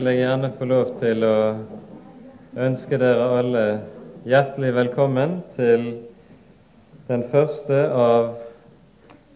[0.00, 1.38] vil jeg gjerne få lov til å
[2.64, 3.64] ønske dere alle
[4.24, 5.84] hjertelig velkommen til
[7.10, 8.30] den første av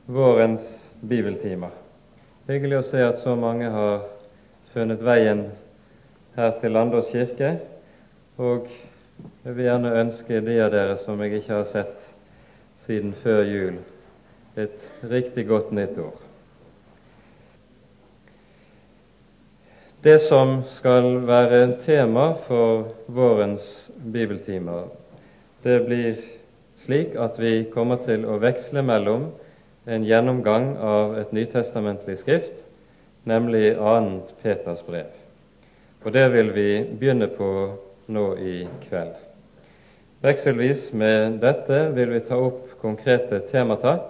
[0.09, 0.65] vårens
[1.05, 1.69] bibeltimer.
[2.49, 4.09] Hyggelig å se at så mange har
[4.73, 5.51] funnet veien
[6.39, 7.59] her til Landås kirke.
[8.41, 8.73] Og
[9.45, 12.13] jeg vil gjerne ønske de av dere som jeg ikke har sett
[12.89, 13.83] siden før jul,
[14.57, 16.24] et riktig godt nytt år.
[20.05, 24.91] Det som skal være tema for vårens bibeltimer,
[25.65, 26.19] det blir
[26.77, 29.31] slik at vi kommer til å veksle mellom
[29.89, 32.61] en gjennomgang av et nytestamentlig skrift,
[33.25, 34.21] nemlig 2.
[34.43, 35.09] Peters brev.
[36.05, 36.69] Og det vil vi
[37.01, 37.51] begynne på
[38.13, 39.17] nå i kveld.
[40.21, 44.03] Vekselvis med dette vil vi ta opp konkrete temata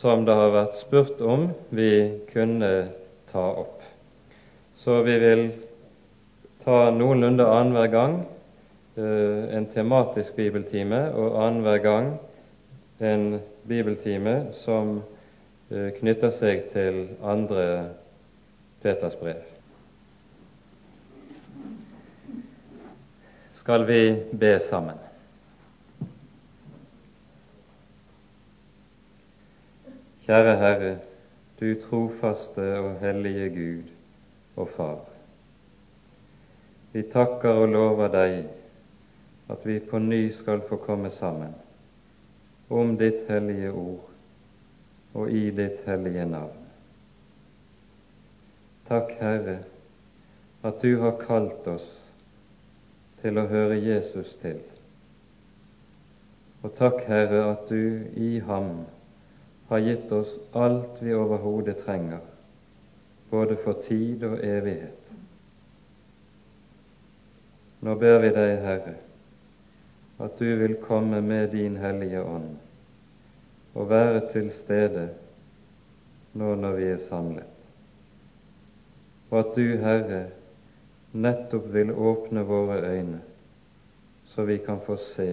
[0.00, 1.92] som det har vært spurt om vi
[2.32, 2.72] kunne
[3.28, 3.77] ta opp.
[4.78, 5.48] Så vi vil
[6.62, 8.12] ta noenlunde annenhver gang
[8.96, 12.12] eh, en tematisk bibeltime, og annenhver gang
[13.00, 15.00] en bibeltime som
[15.70, 17.66] eh, knytter seg til andre
[18.82, 19.42] Peters brev.
[23.58, 25.04] Skal vi be sammen?
[30.28, 30.96] Kjære Herre,
[31.58, 33.97] du trofaste og hellige Gud
[34.58, 34.98] og Far.
[36.92, 38.38] Vi takker og lover deg
[39.52, 41.54] at vi på ny skal få komme sammen
[42.68, 46.64] om ditt hellige ord og i ditt hellige navn.
[48.88, 49.58] Takk, Herre,
[50.64, 51.86] at du har kalt oss
[53.22, 54.60] til å høre Jesus til.
[56.64, 58.86] Og takk, Herre, at du i ham
[59.68, 62.24] har gitt oss alt vi overhodet trenger
[63.30, 64.94] både for tid og evighet.
[67.80, 68.94] Nå ber vi deg, Herre,
[70.18, 72.56] at du vil komme med din Hellige Ånd
[73.78, 75.04] og være til stede
[76.34, 77.54] nå når vi er samlet,
[79.30, 80.24] og at du, Herre,
[81.12, 83.20] nettopp vil åpne våre øyne,
[84.34, 85.30] så vi kan få se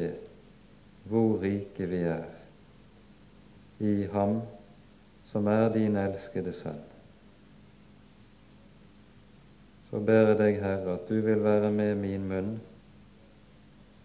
[1.09, 2.25] hvor rike vi er
[3.79, 4.41] i Ham
[5.31, 6.94] som er din elskede Sønn
[9.89, 12.55] så ber jeg deg, Herre, at du vil være med min munn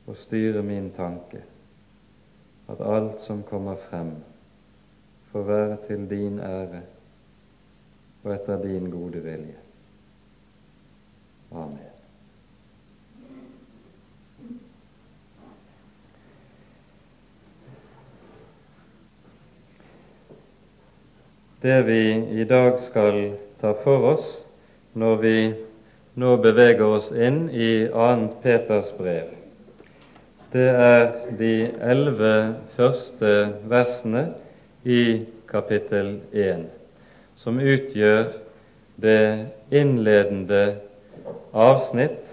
[0.06, 1.42] og styre min tanke,
[2.70, 4.14] at alt som kommer frem,
[5.30, 6.82] får være til din ære
[8.24, 9.56] og etter din gode vilje.
[11.52, 11.90] Amen.
[21.62, 22.02] Det vi
[22.40, 24.28] i dag skal ta for oss
[24.96, 25.34] når vi
[26.20, 28.28] nå beveger oss inn i 2.
[28.42, 29.30] Peters brev.
[30.52, 31.06] Det er
[31.38, 31.54] de
[31.92, 32.34] elleve
[32.76, 33.30] første
[33.70, 34.26] versene
[34.84, 36.66] i kapittel 1
[37.40, 38.34] som utgjør
[39.00, 40.64] det innledende
[41.56, 42.26] avsnitt,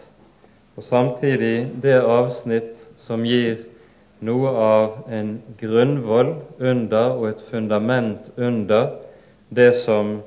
[0.76, 3.62] og samtidig det avsnitt som gir
[4.20, 8.98] noe av en grunnvoll under og et fundament under
[9.50, 10.18] det som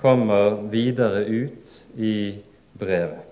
[0.00, 2.16] kommer videre ut i
[2.78, 3.24] brevet.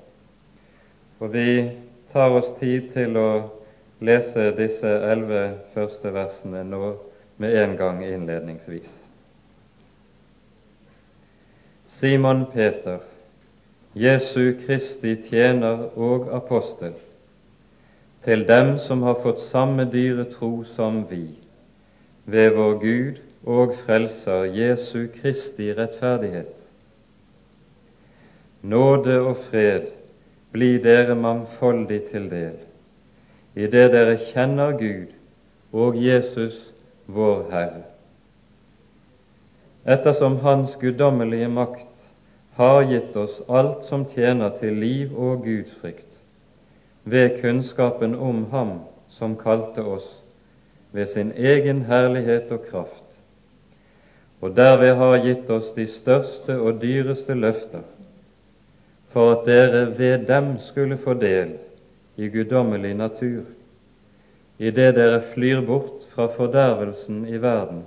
[1.20, 1.70] Og vi
[2.12, 3.28] tar oss tid til å
[4.04, 5.44] lese disse elleve
[5.74, 6.94] første versene nå
[7.42, 8.90] med en gang innledningsvis.
[11.94, 12.98] Simon Peter,
[13.94, 16.94] Jesu Kristi tjener og apostel,
[18.24, 21.26] til dem som har fått samme dyre tro som vi,
[22.24, 26.53] ved vår Gud og Frelser Jesu Kristi rettferdighet
[28.64, 29.90] Nåde og fred
[30.54, 32.54] bli dere mangfoldig til del,
[33.54, 35.12] i det dere kjenner Gud
[35.74, 36.56] og Jesus,
[37.06, 37.82] vår Herre.
[39.84, 41.90] Ettersom Hans guddommelige makt
[42.56, 46.08] har gitt oss alt som tjener til liv og gudsfrykt,
[47.04, 48.78] ved kunnskapen om Ham
[49.12, 50.06] som kalte oss
[50.94, 53.02] ved sin egen herlighet og kraft,
[54.40, 57.84] og derved har gitt oss de største og dyreste løfter,
[59.14, 61.54] for at dere ved dem skulle få del
[62.16, 63.44] i guddommelig natur,
[64.58, 67.84] idet dere flyr bort fra fordervelsen i verden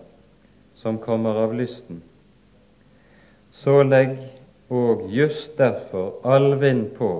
[0.76, 2.00] som kommer av lysten.
[3.52, 4.16] Så legg
[4.72, 7.12] og just derfor all vind på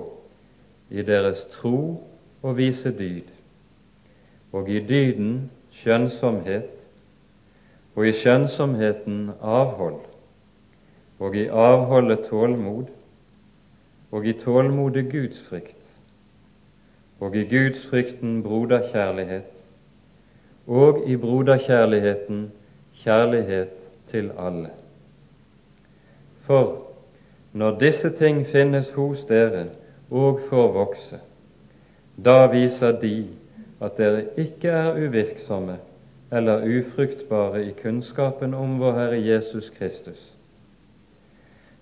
[0.90, 2.00] i deres tro
[2.42, 3.28] og vise dyd,
[4.52, 5.50] og i dyden
[5.82, 6.70] skjønnsomhet,
[7.96, 10.00] og i skjønnsomheten avhold,
[11.18, 12.86] og i avholdet tålmod,
[14.10, 15.76] og i tålmodig gudsfrykt,
[17.20, 19.44] og i gudsfrykten broderkjærlighet,
[20.66, 22.52] og i broderkjærligheten
[23.02, 23.68] kjærlighet
[24.06, 24.70] til alle.
[26.40, 26.82] For
[27.52, 29.66] når disse ting finnes hos dere
[30.10, 31.20] og får vokse,
[32.24, 33.26] da viser de
[33.80, 35.78] at dere ikke er uvirksomme
[36.32, 40.32] eller ufruktbare i kunnskapen om vår Herre Jesus Kristus.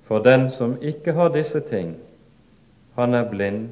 [0.07, 1.97] For den som ikke har disse ting,
[2.97, 3.69] han er blind,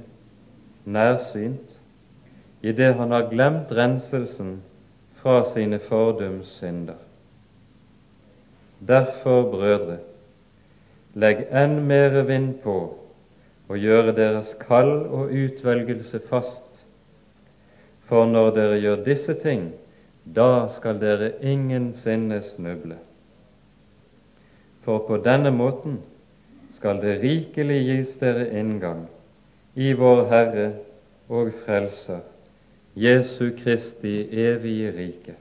[0.85, 1.81] nærsynt,
[2.63, 4.59] idet han har glemt renselsen
[5.21, 7.01] fra sine fordums synder.
[8.89, 9.97] Derfor, brødre,
[11.15, 12.77] legg enn mere vind på
[13.69, 16.85] og gjøre deres kall og utvelgelse fast.
[18.05, 19.71] For når dere gjør disse ting,
[20.37, 22.99] da skal dere ingensinne snuble.
[24.85, 26.03] For på denne måten
[26.77, 29.07] skal det rikelig gis dere inngang
[29.75, 30.69] i vår Herre
[31.29, 32.21] og Frelser,
[32.95, 35.35] Jesu Kristi evige rike.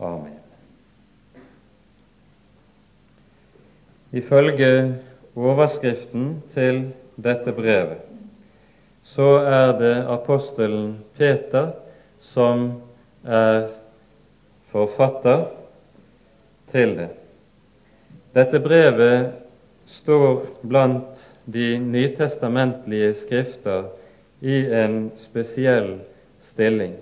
[0.00, 0.34] Amen.
[4.12, 4.94] Ifølge
[5.36, 6.86] overskriften til
[7.16, 8.08] dette brevet
[9.08, 11.70] så er det apostelen Peter
[12.20, 12.68] som
[13.24, 13.68] er
[14.72, 15.46] forfatter
[16.72, 17.08] til det.
[18.36, 19.32] Dette brevet
[19.88, 21.17] står blant
[21.52, 23.88] de nytestamentlige skrifter
[24.40, 25.98] i en spesiell
[26.50, 26.94] stilling,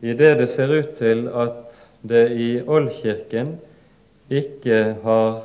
[0.00, 1.74] i det det ser ut til at
[2.08, 3.56] det i Oldkirken
[4.30, 5.42] ikke har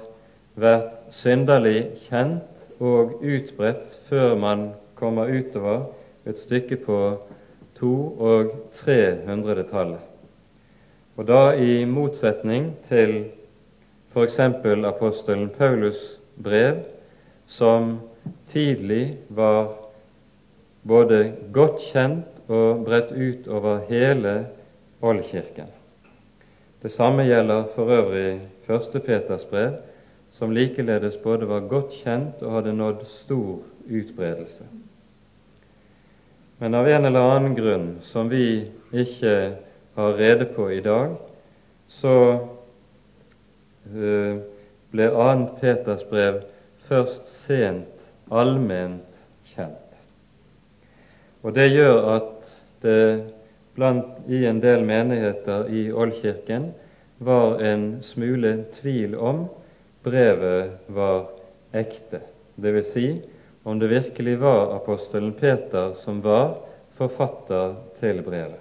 [0.56, 4.68] vært synderlig kjent og utbredt før man
[5.00, 5.88] kommer utover
[6.30, 7.00] et stykke på
[7.80, 10.00] to- og trehundredetallet.
[11.18, 13.26] Og da i motsetning til
[14.14, 14.40] f.eks.
[14.40, 16.84] apostelen Paulus' brev,
[17.54, 18.00] som
[18.52, 19.74] tidlig var
[20.84, 21.20] både
[21.54, 24.34] godt kjent og bredt ut over hele
[25.02, 25.70] oldkirken.
[26.84, 29.78] Det samme gjelder for øvrig første Peters brev,
[30.34, 34.66] som likeledes både var godt kjent og hadde nådd stor utbredelse.
[36.60, 39.36] Men av en eller annen grunn som vi ikke
[39.96, 41.16] har rede på i dag,
[41.88, 42.16] så
[43.84, 44.38] Eh,
[44.94, 45.46] ble 2.
[45.60, 46.40] Peters brev
[46.88, 49.06] først sent allment
[49.54, 49.80] kjent.
[51.44, 52.52] Og Det gjør at
[52.84, 53.34] det
[53.76, 56.72] blant i en del menigheter i Oldkirken
[57.24, 59.46] var en smule tvil om
[60.04, 61.30] brevet var
[61.74, 62.22] ekte,
[62.56, 62.92] dvs.
[62.94, 63.08] Si,
[63.64, 66.58] om det virkelig var apostelen Peter som var
[67.00, 68.60] forfatter til brevet.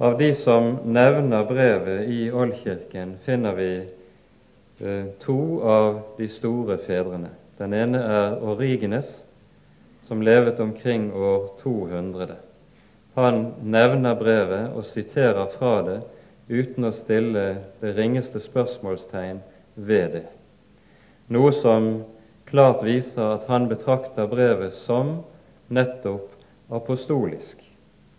[0.00, 3.72] Av de som nevner brevet i Oldkirken, finner vi
[5.20, 7.34] to av de store fedrene.
[7.58, 9.08] Den ene er Origenes,
[10.08, 12.36] som levet omkring år 200.
[13.14, 15.98] Han nevner brevet og siterer fra det
[16.48, 17.44] uten å stille
[17.82, 19.42] det ringeste spørsmålstegn
[19.74, 20.24] ved det,
[21.30, 21.90] noe som
[22.50, 25.20] klart viser at han betrakter brevet som
[25.70, 26.32] nettopp
[26.74, 27.60] apostolisk.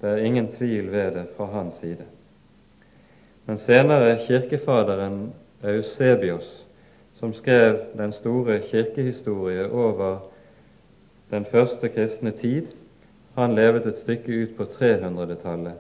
[0.01, 2.07] Det er ingen tvil ved det fra hans side.
[3.45, 5.31] Men senere kirkefaderen
[5.63, 6.65] Eusebios,
[7.19, 10.19] som skrev den store kirkehistorie over
[11.29, 12.67] den første kristne tid,
[13.35, 15.77] han levet et stykke ut på 300-tallet.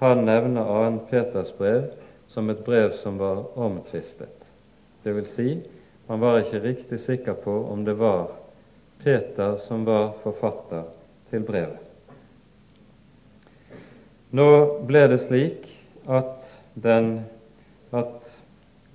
[0.00, 0.98] Han nevner 2.
[1.10, 1.90] Peters brev
[2.28, 4.46] som et brev som var omtvistet.
[5.04, 5.58] Det vil si,
[6.08, 8.32] man var ikke riktig sikker på om det var
[9.04, 10.82] Peter som var forfatter
[11.30, 11.86] til brevet.
[14.30, 14.48] Nå
[14.86, 15.64] ble det slik
[16.06, 16.44] at,
[16.74, 17.24] den,
[17.90, 18.19] at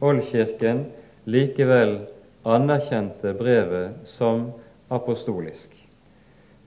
[0.03, 0.85] Oldkirken
[1.23, 1.97] likevel
[2.43, 4.51] anerkjente brevet som
[4.93, 5.71] apostolisk.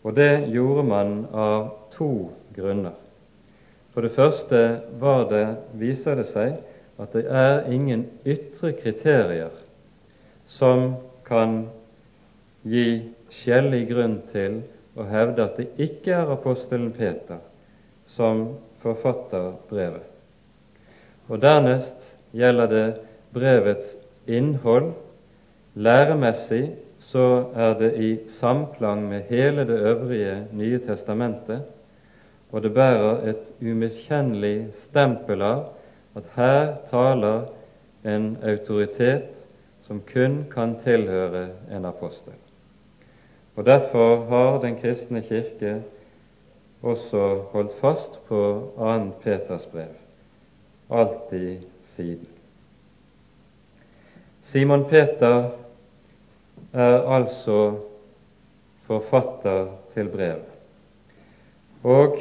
[0.03, 2.97] Og det gjorde man av to grunner.
[3.93, 4.63] For det første
[5.01, 5.47] var det,
[5.79, 6.57] viser det seg
[6.99, 9.55] at det er ingen ytre kriterier
[10.49, 10.95] som
[11.29, 11.65] kan
[12.67, 14.61] gi skjellig grunn til
[14.99, 17.43] å hevde at det ikke er apostelen Peter
[18.15, 18.47] som
[18.83, 20.07] forfatter brevet.
[21.29, 22.87] Og Dernest gjelder det
[23.35, 24.93] brevets innhold.
[25.75, 26.71] Læremessig
[27.01, 31.63] så er det i samklang med hele det øvrige Nye testamentet,
[32.53, 35.65] og det bærer et umiskjennelig stempel av
[36.17, 37.47] at her taler
[38.05, 39.29] en autoritet
[39.87, 42.33] som kun kan tilhøre en apostel.
[43.57, 45.83] Og Derfor har Den kristne kirke
[46.83, 49.11] også holdt fast på 2.
[49.23, 49.95] Peters brev,
[50.91, 51.59] alltid
[51.97, 52.38] siden.
[54.49, 55.51] Simon Peter
[56.73, 57.75] er altså
[58.87, 60.39] forfatter til brev,
[61.85, 62.17] og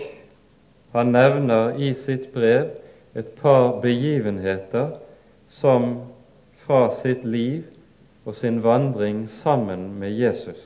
[0.92, 2.66] han nevner i sitt brev
[3.16, 4.98] et par begivenheter
[5.48, 5.86] som
[6.66, 7.64] fra sitt liv
[8.26, 10.60] og sin vandring sammen med Jesus.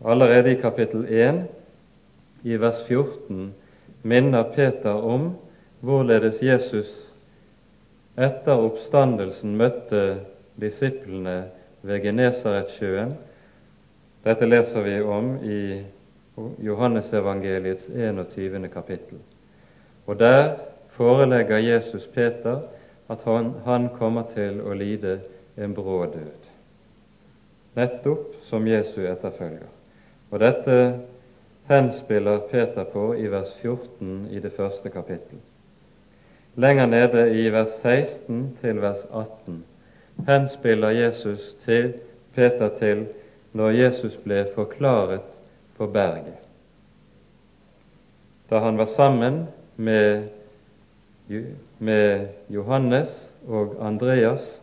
[0.00, 1.42] Allerede i kapittel 1,
[2.48, 3.52] i vers 14,
[4.02, 5.34] minner Peter om
[5.84, 6.88] hvorledes Jesus
[8.18, 10.02] etter oppstandelsen møtte
[10.58, 11.36] disiplene
[11.86, 13.14] ved Genesaretsjøen.
[14.26, 15.60] Dette leser vi om i
[16.66, 18.68] Johannesevangeliets 21.
[18.72, 19.20] kapittel.
[20.06, 20.56] Og der
[20.98, 22.60] forelegger Jesus Peter
[23.08, 25.20] at han, han kommer til å lide
[25.58, 26.48] en brå død,
[27.78, 29.70] nettopp som Jesu etterfølger.
[30.30, 30.76] Og dette
[31.70, 35.40] henspiller Peter på i vers 14 i det første kapittel.
[36.58, 39.64] Lenger nede i vers 16 til vers 18
[40.26, 41.92] henspiller Jesus til
[42.34, 43.06] Peter til
[43.52, 45.20] når Jesus ble forklaret
[45.76, 46.34] på berget.
[48.50, 49.46] Da han var sammen
[49.76, 50.24] med,
[51.78, 54.62] med Johannes og Andreas,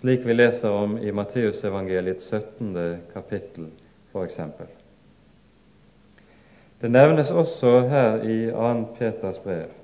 [0.00, 2.96] slik vi leser om i Matteusevangeliets 17.
[3.12, 3.68] kapittel
[4.12, 4.40] f.eks.
[6.80, 8.84] Det nevnes også her i 2.
[8.98, 9.83] Peters brev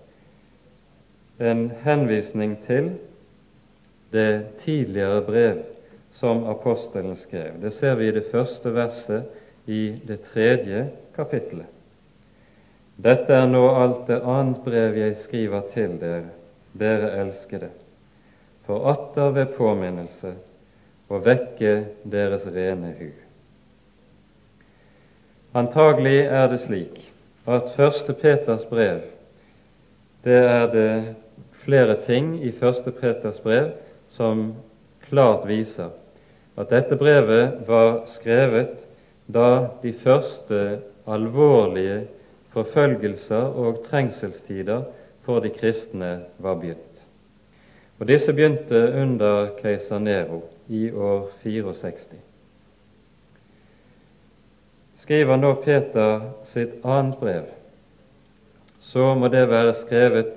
[1.40, 2.92] en henvisning til
[4.12, 5.62] det tidligere brev
[6.12, 7.60] som apostelen skrev.
[7.62, 9.24] Det ser vi i det første verset
[9.66, 11.66] i det tredje kapittelet.
[13.00, 16.34] Dette er nå alt det annet brev jeg skriver til dere,
[16.76, 17.70] dere elskede,
[18.66, 20.34] for atter ved påminnelse
[21.08, 21.72] å vekke
[22.04, 23.08] deres rene hu.
[25.56, 27.00] Antagelig er det slik
[27.48, 29.00] at første Peters brev,
[30.22, 30.92] det er det
[31.64, 33.72] flere ting i første Peters brev
[34.08, 34.54] som
[35.08, 35.90] klart viser
[36.60, 38.78] at dette brevet var skrevet
[39.30, 42.06] da de første alvorlige
[42.54, 44.82] forfølgelser og trengselstider
[45.24, 47.04] for de kristne var begynt.
[48.00, 52.16] Og Disse begynte under keiser Nero i år 64.
[55.00, 57.48] Skriver nå Peter sitt annet brev,
[58.90, 60.32] så må det være skrevet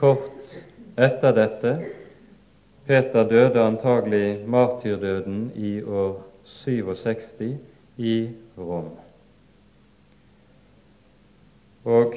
[0.00, 0.54] kort
[0.96, 1.74] etter dette
[2.86, 7.58] Peter døde antagelig martyrdøden i år 67
[7.96, 8.14] i
[8.58, 8.88] Rom.
[11.84, 12.16] Og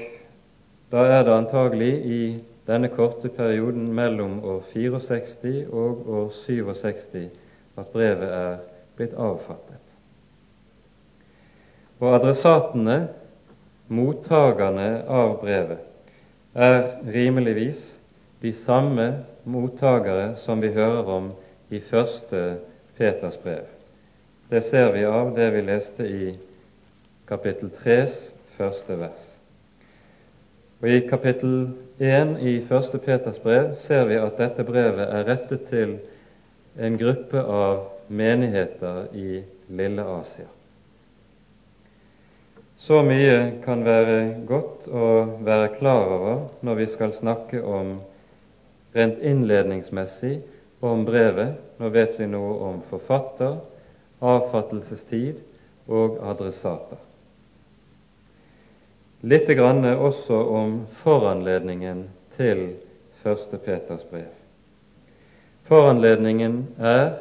[0.92, 2.22] da er det antagelig i
[2.68, 7.30] denne korte perioden mellom år 64 og år 67
[7.78, 8.58] at brevet er
[8.98, 9.82] blitt avfattet.
[12.00, 12.98] Og adressatene,
[13.94, 15.93] mottakerne av brevet,
[16.54, 16.84] er
[17.14, 18.00] rimeligvis
[18.42, 21.32] de samme mottagere som vi hører om
[21.70, 22.58] i første
[22.98, 23.66] Peters brev.
[24.50, 26.34] Det ser vi av det vi leste i
[27.28, 28.08] kapittel 3
[28.58, 29.30] første vers.
[30.82, 31.70] Og I kapittel
[32.00, 35.98] 1 i første Peters brev ser vi at dette brevet er rettet til
[36.78, 40.50] en gruppe av menigheter i Lille Asia.
[42.84, 45.10] Så mye kan være godt å
[45.48, 47.94] være klar over når vi skal snakke om
[48.92, 50.34] rent innledningsmessig
[50.84, 51.62] om brevet.
[51.80, 53.56] Nå vet vi noe om forfatter,
[54.20, 55.40] avfattelsestid
[55.88, 57.00] og adressater.
[59.32, 60.76] Litt grann også om
[61.06, 62.66] foranledningen til
[63.24, 64.28] første Peters brev.
[65.72, 67.16] Foranledningen er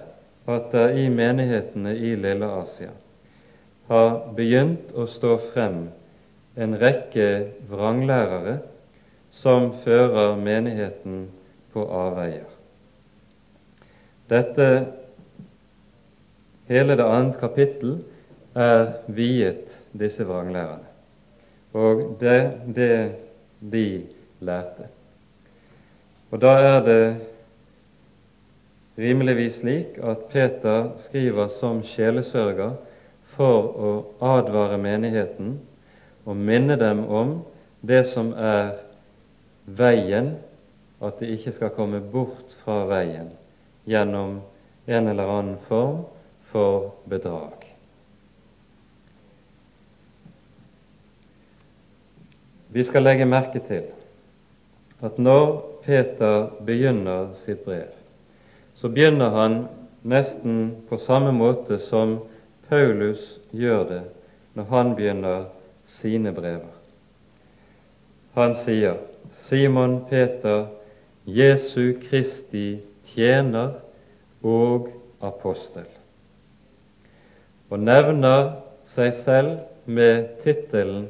[0.50, 2.90] at det i menighetene i Lille Asia
[3.93, 5.85] har begynt å stå frem
[6.57, 7.29] en rekke
[7.69, 8.59] vranglærere
[9.43, 11.27] som fører menigheten
[11.73, 12.49] på avveier.
[14.33, 14.69] Dette,
[16.73, 17.99] hele det annet kapittel,
[18.53, 20.93] er viet disse vranglærerne
[21.73, 22.41] og det,
[22.77, 23.13] det
[23.73, 23.87] de
[24.45, 24.89] lærte.
[26.31, 27.05] Og da er det
[29.01, 32.75] rimeligvis slik at Peter skriver som sjelesørger
[33.37, 33.91] for å
[34.37, 35.57] advare menigheten
[36.25, 37.35] og minne dem om
[37.83, 38.77] det som er
[39.67, 40.35] veien
[41.03, 43.33] at de ikke skal komme bort fra veien
[43.89, 44.39] gjennom
[44.87, 46.05] en eller annen form
[46.53, 47.67] for bedrag.
[52.73, 53.91] Vi skal legge merke til
[55.03, 55.49] at når
[55.85, 57.91] Peter begynner sitt brev,
[58.79, 59.57] så begynner han
[60.09, 62.21] nesten på samme måte som
[62.69, 64.02] Paulus gjør det
[64.54, 65.45] når han begynner
[65.88, 66.71] sine brever.
[68.37, 69.00] Han sier
[69.47, 70.66] Simon Peter,
[71.26, 72.81] Jesu Kristi
[73.12, 73.75] tjener
[74.42, 74.88] og
[75.23, 75.87] apostel,
[77.71, 78.54] og nevner
[78.95, 79.52] seg selv
[79.87, 81.07] med tittelen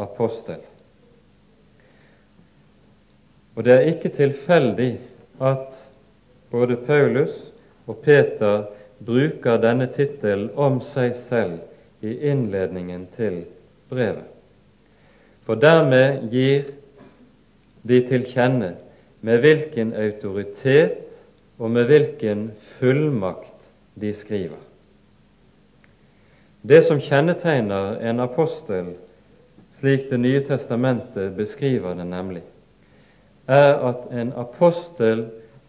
[0.00, 0.60] apostel.
[3.54, 4.92] Og det er ikke tilfeldig
[5.42, 5.68] at
[6.50, 7.34] både Paulus
[7.86, 8.66] og Peter
[8.98, 13.42] bruker denne tittelen om seg selv i innledningen til
[13.90, 14.28] brevet.
[15.44, 16.70] For dermed gir
[17.84, 18.74] de til kjenne
[19.24, 21.00] med hvilken autoritet
[21.58, 22.46] og med hvilken
[22.78, 23.52] fullmakt
[24.00, 24.60] de skriver.
[26.64, 28.94] Det som kjennetegner en apostel,
[29.78, 32.42] slik Det nye testamentet beskriver det nemlig,
[33.46, 35.26] er at en apostel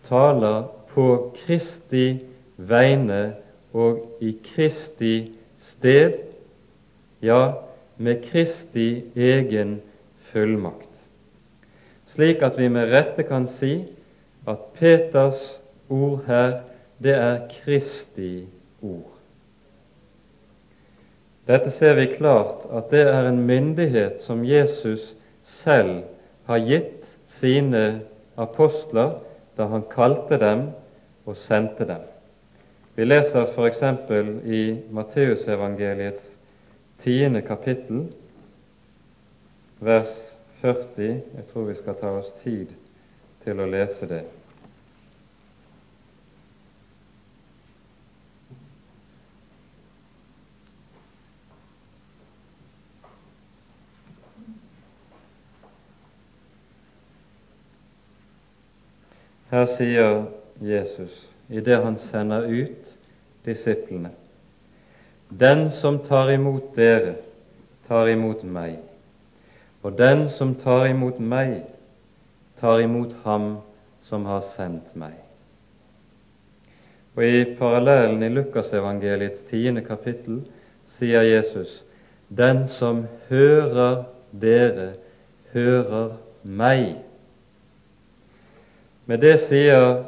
[0.07, 0.63] taler
[0.93, 2.21] på Kristi
[2.57, 3.35] vegne
[3.75, 5.31] og i Kristi
[5.71, 6.19] sted,
[7.21, 7.53] ja,
[7.97, 9.79] med Kristi egen
[10.31, 10.91] fullmakt,
[12.11, 13.77] slik at vi med rette kan si
[14.47, 15.55] at Peters
[15.89, 16.61] ord her,
[17.03, 18.45] det er Kristi
[18.81, 19.11] ord.
[21.45, 25.13] Dette ser vi klart at det er en myndighet som Jesus
[25.45, 26.03] selv
[26.49, 27.05] har gitt
[27.37, 28.01] sine
[28.37, 29.19] apostler
[29.57, 30.67] da han kalte dem
[31.25, 32.01] og sendte dem.
[32.95, 33.81] Vi leser f.eks.
[34.45, 36.23] i Matteusevangeliets
[37.03, 38.05] tiende kapittel,
[39.79, 40.13] vers
[40.61, 41.03] 40.
[41.35, 42.71] Jeg tror vi skal ta oss tid
[43.43, 44.23] til å lese det.
[59.51, 60.29] Her sier
[60.63, 62.93] Jesus, idet han sender ut
[63.45, 64.11] disiplene
[65.29, 67.15] den som tar imot dere,
[67.87, 68.77] tar imot meg,
[69.83, 71.63] og den som tar imot meg,
[72.59, 73.57] tar imot ham
[74.05, 75.17] som har sendt meg.
[77.15, 80.43] Og I parallellen i Lukasevangeliets tiende kapittel
[80.97, 81.81] sier Jesus
[82.29, 84.93] den som hører dere,
[85.53, 86.97] hører meg.
[89.05, 90.03] Med det sier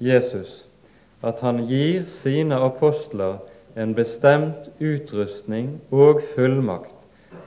[0.00, 0.64] Jesus
[1.24, 3.38] at han gir sine apostler
[3.76, 6.92] en bestemt utrustning og fullmakt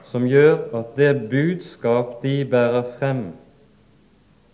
[0.03, 3.23] som gjør at det budskap de bærer frem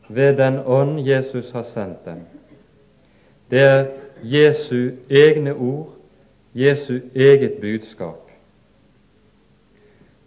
[0.09, 2.19] ved den ånd Jesus har sendt dem,
[3.51, 3.85] det er
[4.23, 5.89] Jesu egne ord,
[6.53, 8.21] Jesu eget budskap.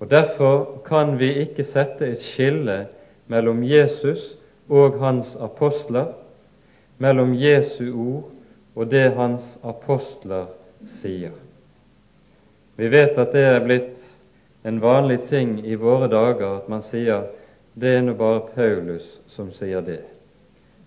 [0.00, 2.86] Og Derfor kan vi ikke sette et skille
[3.26, 6.06] mellom Jesus og hans apostler,
[6.98, 10.50] mellom Jesu ord og det hans apostler
[11.00, 11.34] sier.
[12.78, 13.98] Vi vet at det er blitt
[14.66, 17.26] en vanlig ting i våre dager at man sier
[17.78, 20.02] det er nå bare Paulus som sier det.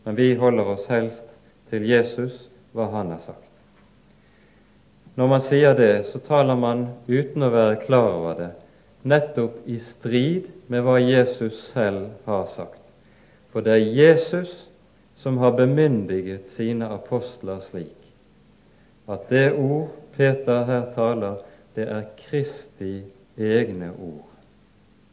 [0.04, 1.28] Men vi holder oss helst
[1.71, 2.34] til Jesus,
[2.76, 3.47] hva han har sagt.
[5.15, 8.50] Når man sier det, så taler man uten å være klar over det,
[9.04, 12.80] nettopp i strid med hva Jesus selv har sagt.
[13.52, 14.52] For det er Jesus
[15.21, 17.97] som har bemyndiget sine apostler slik
[19.12, 21.41] at det ord Peter her taler,
[21.75, 23.03] det er Kristi
[23.38, 24.27] egne ord,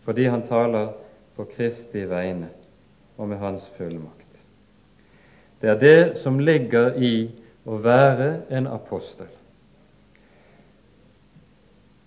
[0.05, 0.93] fordi han taler
[1.37, 2.51] på Kristi vegne
[3.17, 4.25] og med hans fullmakt.
[5.61, 7.31] Det er det som ligger i
[7.67, 9.31] å være en apostel.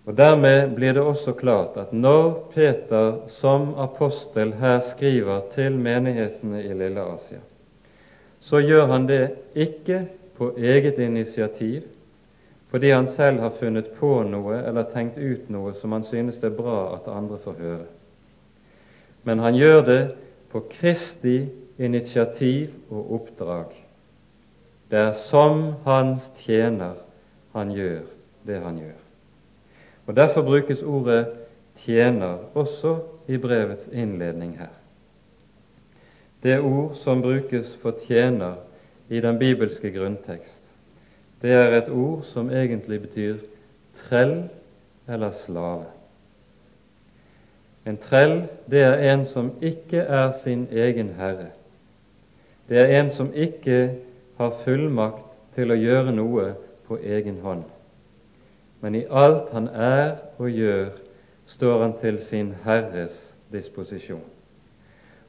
[0.05, 6.63] Og Dermed blir det også klart at når Peter som apostel her skriver til menighetene
[6.63, 7.43] i Lille Asia,
[8.41, 9.23] så gjør han det
[9.55, 10.05] ikke
[10.37, 11.81] på eget initiativ,
[12.71, 16.49] fordi han selv har funnet på noe eller tenkt ut noe som han synes det
[16.49, 17.85] er bra at andre får høre.
[19.23, 20.01] Men han gjør det
[20.51, 21.45] på Kristi
[21.77, 23.75] initiativ og oppdrag.
[24.91, 26.97] Det er som hans tjener
[27.53, 28.01] han gjør
[28.47, 28.99] det han gjør.
[30.07, 31.27] Og Derfor brukes ordet
[31.85, 34.80] tjener også i brevets innledning her.
[36.43, 38.55] Det ord som brukes for tjener
[39.09, 40.61] i den bibelske grunntekst,
[41.41, 43.35] det er et ord som egentlig betyr
[44.07, 44.49] trell
[45.07, 45.85] eller slave.
[47.85, 51.49] En trell, det er en som ikke er sin egen herre.
[52.69, 53.95] Det er en som ikke
[54.37, 55.25] har fullmakt
[55.55, 56.51] til å gjøre noe
[56.87, 57.63] på egen hånd.
[58.81, 60.91] Men i alt han er og gjør,
[61.47, 63.17] står han til sin Herres
[63.51, 64.23] disposisjon.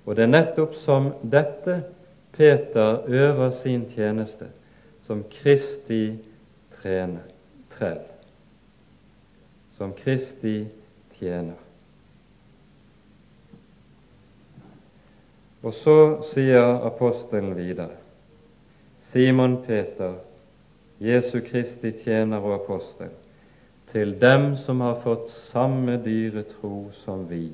[0.07, 1.83] Og det er nettopp som dette
[2.33, 4.49] Peter øver sin tjeneste,
[5.07, 6.19] som Kristi
[6.83, 7.29] trener,
[7.77, 8.01] trell.
[9.77, 10.67] Som Kristi
[11.19, 11.59] tjener.
[15.63, 15.97] Og så
[16.33, 17.95] sier apostelen videre.:
[19.13, 20.15] Simon Peter,
[21.01, 23.13] Jesu Kristi tjener og apostel,
[23.93, 27.53] til dem som har fått samme dyre tro som vi,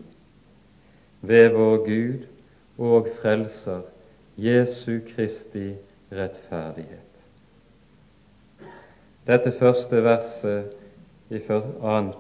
[1.21, 2.27] ved vår Gud
[2.79, 3.81] og Frelser
[4.39, 5.73] Jesu Kristi
[6.13, 7.09] rettferdighet.
[9.27, 10.71] Dette første verset
[11.31, 11.61] i 2.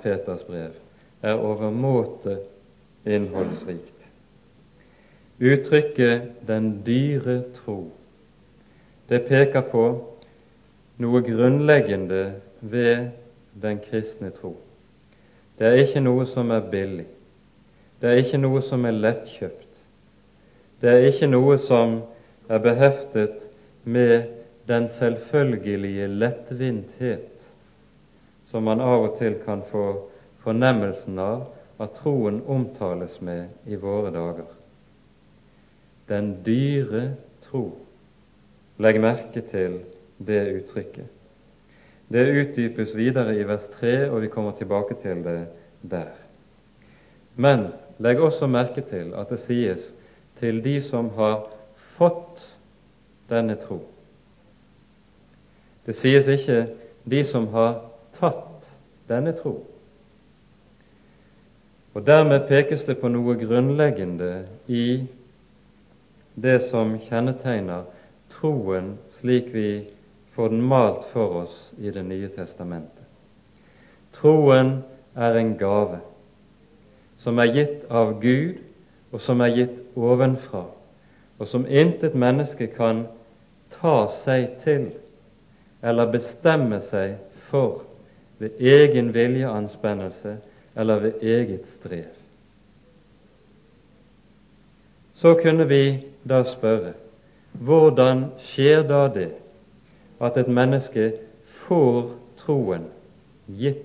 [0.02, 0.74] Peters brev
[1.22, 2.38] er overmåte
[3.06, 3.94] innholdsrikt.
[5.40, 7.90] Uttrykket 'den dyre tro'
[9.08, 9.84] det peker på
[11.00, 12.24] noe grunnleggende
[12.60, 13.08] ved
[13.62, 14.56] den kristne tro.
[15.58, 17.06] Det er ikke noe som er billig.
[18.00, 19.67] Det er ikke noe som er lettkjøpt.
[20.80, 22.00] Det er ikke noe som
[22.48, 23.40] er beheftet
[23.84, 24.28] med
[24.68, 27.34] den selvfølgelige lettvinthet
[28.50, 29.84] som man av og til kan få
[30.44, 31.48] fornemmelsen av
[31.82, 34.48] at troen omtales med i våre dager.
[36.08, 37.02] Den dyre
[37.48, 37.66] tro.
[38.80, 39.80] Legg merke til
[40.18, 41.10] det uttrykket.
[42.08, 45.40] Det utdypes videre i vers 3, og vi kommer tilbake til det
[45.82, 46.14] der.
[47.36, 47.68] Men
[48.00, 49.90] legg også merke til at det sies
[50.40, 51.46] til de som har
[51.96, 52.44] fått
[53.30, 53.80] denne tro.
[55.86, 56.66] Det sies ikke
[57.08, 57.80] de som har
[58.18, 58.68] tatt
[59.08, 59.56] denne tro.
[61.94, 65.06] Og Dermed pekes det på noe grunnleggende i
[66.38, 67.88] det som kjennetegner
[68.30, 69.70] troen slik vi
[70.36, 73.02] får den malt for oss i Det nye testamentet.
[74.14, 74.82] Troen
[75.16, 75.98] er en gave
[77.18, 78.60] som er gitt av Gud,
[79.12, 80.64] og som er gitt ovenfra,
[81.38, 83.06] og som intet menneske kan
[83.78, 84.90] ta seg til
[85.82, 87.16] eller bestemme seg
[87.48, 87.84] for
[88.38, 90.36] ved egen viljeanspennelse
[90.78, 92.10] eller ved eget strev.
[95.14, 96.92] Så kunne vi da spørre
[97.52, 99.30] hvordan skjer da det
[100.20, 101.12] at et menneske
[101.66, 102.84] får troen
[103.58, 103.84] gitt?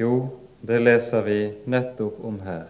[0.00, 0.28] Jo,
[0.66, 2.68] det leser vi nettopp om her.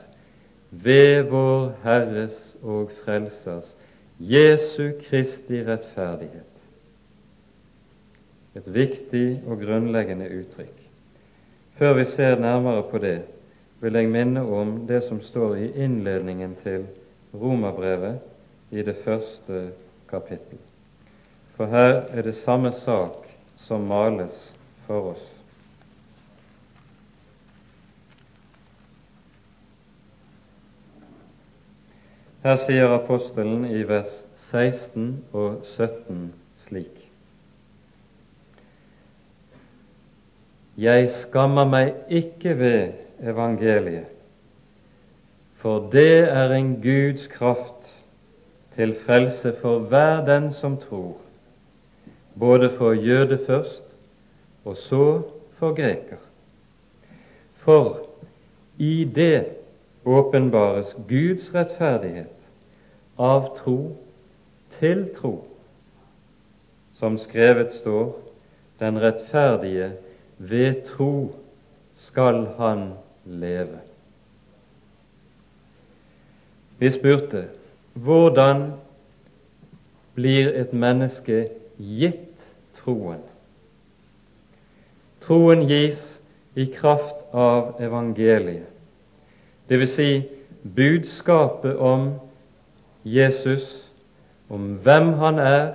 [0.71, 3.75] Ved vår Herres og Frelsers
[4.19, 6.51] Jesu Kristi rettferdighet.
[8.55, 10.83] Et viktig og grunnleggende uttrykk.
[11.79, 13.21] Før vi ser nærmere på det,
[13.81, 16.87] vil jeg minne om det som står i innledningen til
[17.35, 18.19] Romerbrevet
[18.71, 19.71] i det første
[20.11, 20.59] kapittel.
[21.57, 23.27] For her er det samme sak
[23.57, 24.55] som males
[24.87, 25.34] for oss.
[32.45, 34.19] Her sier apostelen i vers
[34.51, 36.27] 16 og 17
[36.67, 36.99] slik
[40.77, 44.13] Jeg skammer meg ikke ved evangeliet,
[45.63, 47.89] for det er en Guds kraft
[48.77, 51.17] til frelse for hver den som tror,
[52.37, 53.89] både for jøde først
[54.69, 55.05] og så
[55.57, 56.21] for greker.
[57.65, 58.05] For
[58.77, 59.64] i det
[60.05, 62.35] åpenbares Guds rettferdighet
[63.17, 63.79] av tro
[64.79, 65.37] til tro,
[66.99, 68.13] som skrevet står,
[68.81, 69.93] den rettferdige
[70.39, 71.33] ved tro
[72.09, 72.89] skal han
[73.25, 73.81] leve.
[76.79, 77.47] Vi spurte
[77.95, 78.73] hvordan
[80.15, 81.47] blir et menneske
[81.79, 82.43] gitt
[82.81, 83.23] troen?
[85.25, 86.03] Troen gis
[86.59, 88.74] i kraft av evangeliet,
[89.71, 89.95] dvs.
[89.95, 90.23] Si
[90.77, 92.15] budskapet om
[93.05, 93.93] Jesus,
[94.49, 95.75] om hvem han er,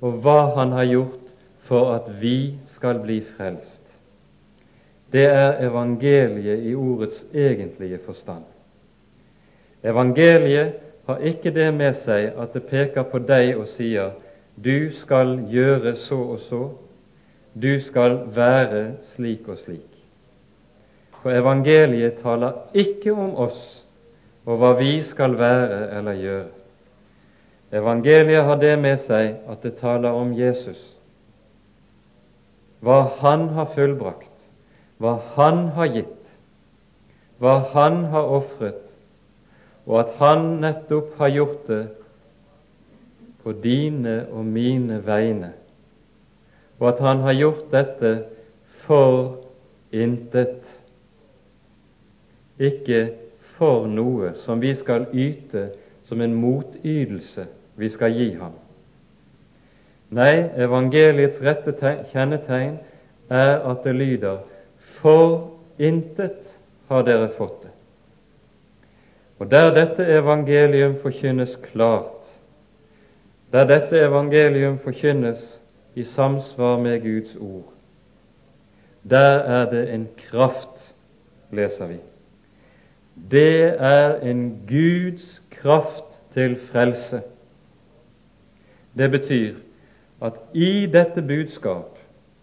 [0.00, 1.34] og hva han har gjort
[1.68, 3.80] for at vi skal bli frelst.
[5.12, 8.44] Det er evangeliet i ordets egentlige forstand.
[9.84, 10.72] Evangeliet
[11.06, 14.14] har ikke det med seg at det peker på deg og sier
[14.60, 16.64] du skal gjøre så og så,
[17.54, 18.82] du skal være
[19.14, 19.89] slik og slik.
[21.20, 23.60] For evangeliet taler ikke om oss
[24.48, 26.48] og hva vi skal være eller gjøre.
[27.80, 30.80] Evangeliet har det med seg at det taler om Jesus,
[32.80, 34.32] hva Han har fullbrakt,
[34.98, 36.16] hva Han har gitt,
[37.38, 38.86] hva Han har ofret
[39.90, 41.84] og at Han nettopp har gjort det
[43.42, 45.52] på dine og mine vegne,
[46.78, 48.12] og at Han har gjort dette
[48.84, 49.40] for
[49.90, 50.59] intet,
[52.60, 53.00] ikke
[53.56, 55.70] for noe som vi skal yte
[56.08, 57.46] som en motytelse
[57.80, 58.54] vi skal gi ham.
[60.10, 61.74] Nei, evangeliets rette
[62.10, 62.80] kjennetegn
[63.30, 64.40] er at det lyder
[65.00, 66.50] For intet
[66.90, 67.70] har dere fått det.
[69.40, 72.26] Og der dette evangelium forkynnes klart,
[73.52, 75.56] der dette evangelium forkynnes
[75.94, 77.72] i samsvar med Guds ord,
[79.02, 80.92] der er det en kraft,
[81.50, 81.98] leser vi.
[83.14, 87.22] Det er en Guds kraft til frelse.
[88.98, 89.54] Det betyr
[90.22, 91.98] at i dette budskap,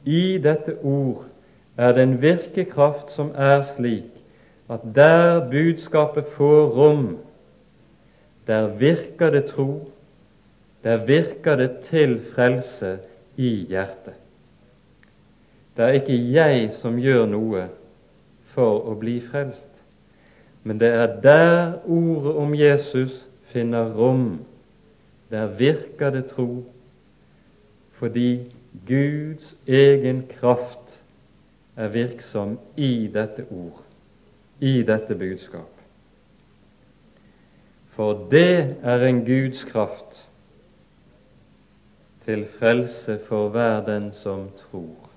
[0.05, 1.25] i dette ord,
[1.77, 4.13] er det en virkekraft som er slik
[4.69, 7.17] at der budskapet får rom,
[8.47, 9.91] der virker det tro,
[10.83, 12.97] der virker det til frelse
[13.37, 14.13] i hjertet.
[15.77, 17.67] Det er ikke jeg som gjør noe
[18.55, 19.76] for å bli frelst,
[20.67, 24.39] men det er der ordet om Jesus finner rom.
[25.29, 26.65] Der virker det tro,
[27.91, 28.51] fordi
[28.87, 30.99] Guds egen kraft
[31.75, 33.79] er virksom i dette ord,
[34.59, 35.71] i dette budskap.
[37.95, 40.23] For det er en Guds kraft
[42.25, 45.09] til frelse for hver den som tror,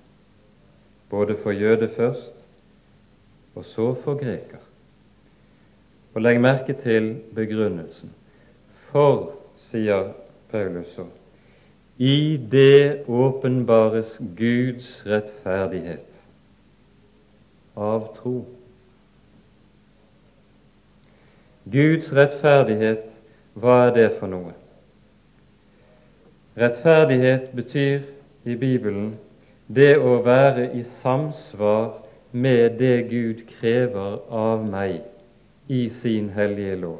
[1.09, 2.45] både for jøde først
[3.55, 4.70] og så for greker.
[6.13, 8.11] Og legg merke til begrunnelsen.
[8.91, 9.31] For,
[9.69, 10.11] sier
[10.51, 11.05] Paulus så,
[11.97, 16.17] i det åpenbares Guds rettferdighet
[17.77, 18.41] av tro.
[21.71, 23.05] Guds rettferdighet,
[23.53, 24.55] hva er det for noe?
[26.57, 28.01] Rettferdighet betyr
[28.43, 29.13] i Bibelen
[29.71, 35.10] det å være i samsvar med det Gud krever av meg
[35.71, 36.99] i sin hellige lov.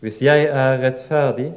[0.00, 1.52] Hvis jeg er rettferdig,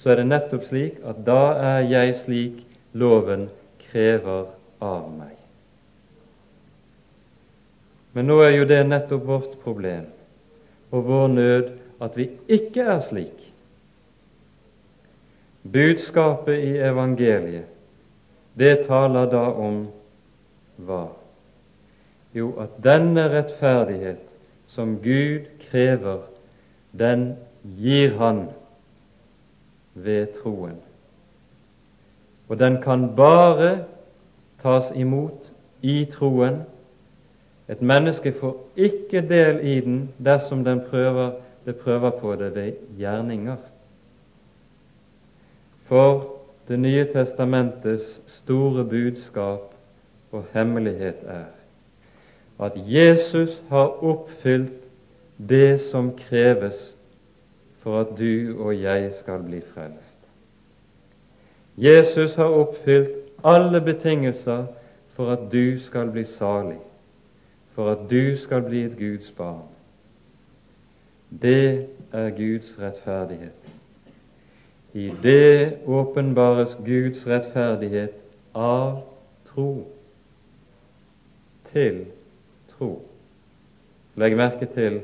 [0.00, 2.62] så er det nettopp slik at da er jeg slik
[2.96, 3.46] loven
[3.84, 4.48] krever
[4.80, 5.36] av meg.
[8.16, 10.08] Men nå er jo det nettopp vårt problem
[10.92, 11.70] og vår nød
[12.02, 13.38] at vi ikke er slik.
[15.62, 17.68] Budskapet i evangeliet,
[18.58, 19.84] det taler da om
[20.82, 21.04] hva?
[22.34, 24.31] Jo, at denne rettferdighet
[24.72, 26.24] som Gud krever,
[26.98, 27.36] den
[27.78, 28.48] gir Han
[29.94, 30.76] ved troen.
[32.48, 33.84] Og den kan bare
[34.62, 36.62] tas imot i troen.
[37.68, 41.30] Et menneske får ikke del i den dersom den prøver,
[41.64, 43.56] det prøver på det ved gjerninger.
[45.86, 46.32] For
[46.68, 49.74] Det nye testamentets store budskap
[50.32, 51.44] og hemmelighet er
[52.64, 54.82] at Jesus har oppfylt
[55.48, 56.94] det som kreves
[57.82, 60.18] for at du og jeg skal bli frelst.
[61.76, 64.66] Jesus har oppfylt alle betingelser
[65.16, 66.78] for at du skal bli salig,
[67.74, 69.66] for at du skal bli et Guds barn.
[71.42, 73.52] Det er Guds rettferdighet.
[74.92, 78.12] I det åpenbares Guds rettferdighet
[78.54, 79.02] av
[79.48, 79.88] tro
[81.72, 82.04] til
[82.82, 83.02] tro.
[84.18, 85.00] Legg merke til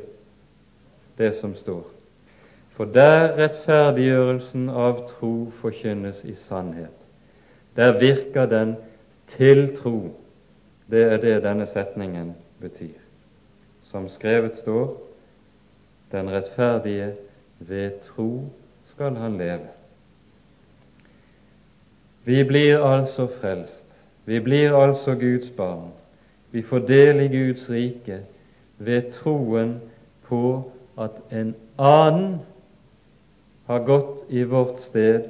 [1.18, 1.86] det som står.
[2.76, 6.94] For der rettferdiggjørelsen av tro forkynnes i sannhet,
[7.76, 8.76] der virker den
[9.34, 10.12] til tro.
[10.90, 12.98] Det er det denne setningen betyr.
[13.90, 14.94] Som skrevet står,
[16.12, 17.12] den rettferdige
[17.58, 18.48] ved tro
[18.92, 19.68] skal han leve.
[22.24, 23.84] Vi blir altså frelst.
[24.24, 25.97] Vi blir altså Guds barn.
[26.50, 28.22] Vi får del i Guds rike
[28.78, 29.78] ved troen
[30.28, 30.42] på
[30.98, 32.38] at en annen
[33.68, 35.28] har gått i vårt sted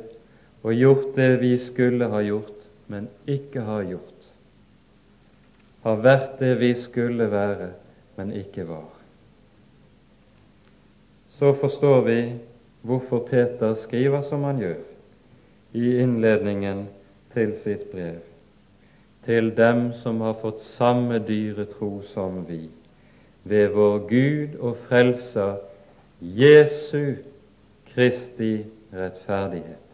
[0.62, 4.28] og gjort det vi skulle ha gjort, men ikke har gjort,
[5.84, 7.72] har vært det vi skulle være,
[8.16, 8.88] men ikke var.
[11.38, 12.20] Så forstår vi
[12.82, 14.80] hvorfor Peter skriver som han gjør
[15.78, 16.86] i innledningen
[17.34, 18.22] til sitt brev,
[19.28, 22.62] til dem som har fått samme dyre tro som vi,
[23.44, 25.58] ved vår Gud og Frelser
[26.20, 27.20] Jesu
[27.90, 28.64] Kristi
[28.94, 29.84] rettferdighet.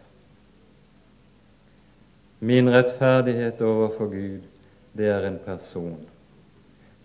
[2.39, 4.47] Min rettferdighet overfor Gud,
[4.95, 5.99] det er en person.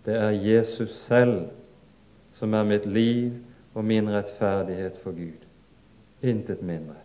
[0.06, 1.48] Det er Jesus selv
[2.38, 3.32] som er mitt liv
[3.74, 5.46] og min rettferdighet for Gud.
[6.22, 7.00] Intet mindre.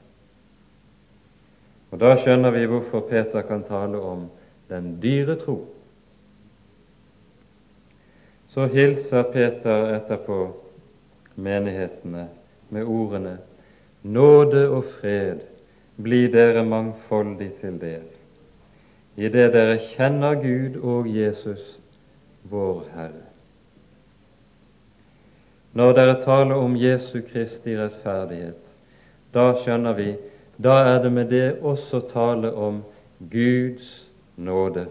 [1.91, 4.27] Og Da skjønner vi hvorfor Peter kan tale om
[4.69, 5.65] den dyre tro.
[8.47, 10.39] Så hilser Peter etterpå
[11.35, 12.27] menighetene
[12.69, 13.37] med ordene
[14.05, 15.41] Nåde og fred
[15.97, 18.03] bli dere mangfoldig til del,
[19.17, 21.79] det dere kjenner Gud og Jesus,
[22.43, 23.23] vår Herre.
[25.73, 28.61] Når dere taler om Jesu Kristi rettferdighet,
[29.33, 30.11] da skjønner vi
[30.57, 32.83] da er det med det også tale om
[33.31, 34.04] Guds
[34.35, 34.85] nåde.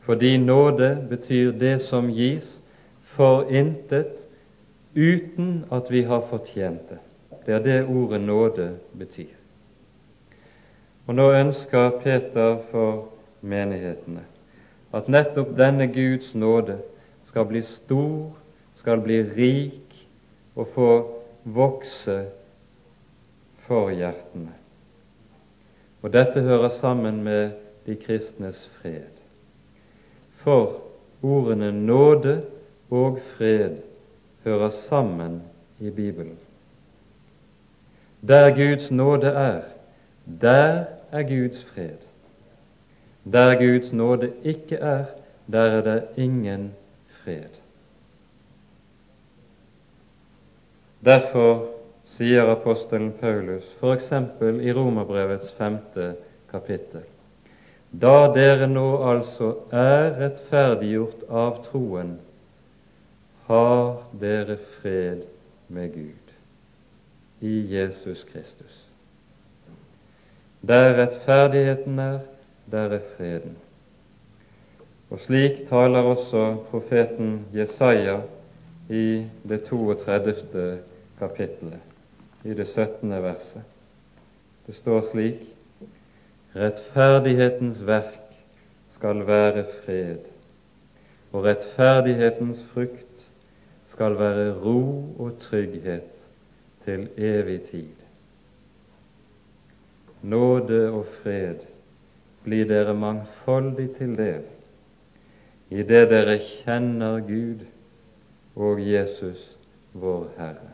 [0.00, 2.60] Fordi nåde betyr det som gis
[3.02, 4.28] for intet
[4.94, 6.98] uten at vi har fortjent det.
[7.46, 9.34] Det er det ordet nåde betyr.
[11.06, 13.04] Og nå ønsker Peter for
[13.40, 14.24] menighetene
[14.96, 16.78] at nettopp denne Guds nåde
[17.26, 18.32] skal bli stor,
[18.78, 20.06] skal bli rik
[20.56, 20.90] og få
[21.44, 22.16] vokse
[23.66, 24.54] for hjertene.
[26.02, 29.10] Og dette hører sammen med de kristnes fred.
[30.42, 30.82] For
[31.22, 32.42] ordene nåde
[32.90, 33.76] og fred
[34.44, 35.42] hører sammen
[35.80, 36.38] i Bibelen.
[38.28, 39.62] Der Guds nåde er,
[40.40, 41.98] der er Guds fred.
[43.32, 45.04] Der Guds nåde ikke er,
[45.52, 46.72] der er det ingen
[47.24, 47.50] fred.
[51.04, 51.66] Derfor
[52.16, 54.10] sier apostelen Paulus f.eks.
[54.62, 56.14] i Romerbrevets femte
[56.50, 57.04] kapittel
[58.00, 62.16] Da dere nå altså er rettferdiggjort av troen,
[63.46, 65.22] har dere fred
[65.72, 68.82] med Gud i Jesus Kristus.
[70.66, 72.18] Der rettferdigheten er,
[72.70, 73.56] der er freden.
[75.10, 78.20] Og slik taler også profeten Jesaja
[78.88, 80.78] i det 32.
[81.18, 83.10] kapittelet i det 17.
[83.22, 83.62] verset.
[84.66, 85.55] Det står slik
[86.56, 88.32] Rettferdighetens verk
[88.94, 90.24] skal være fred,
[91.32, 93.24] og rettferdighetens frukt
[93.92, 94.80] skal være ro
[95.18, 96.12] og trygghet
[96.84, 97.92] til evig tid.
[100.22, 101.66] Nåde og fred
[102.44, 104.46] blir dere mangfoldig til del
[105.70, 107.64] idet dere kjenner Gud
[108.56, 109.40] og Jesus,
[109.92, 110.72] vår Herre.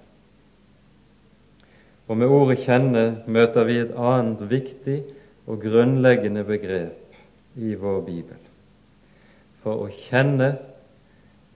[2.09, 5.03] Og med ordet 'kjenne' møter vi et annet viktig
[5.47, 7.17] og grunnleggende begrep
[7.57, 8.39] i vår bibel.
[9.63, 10.55] For å kjenne,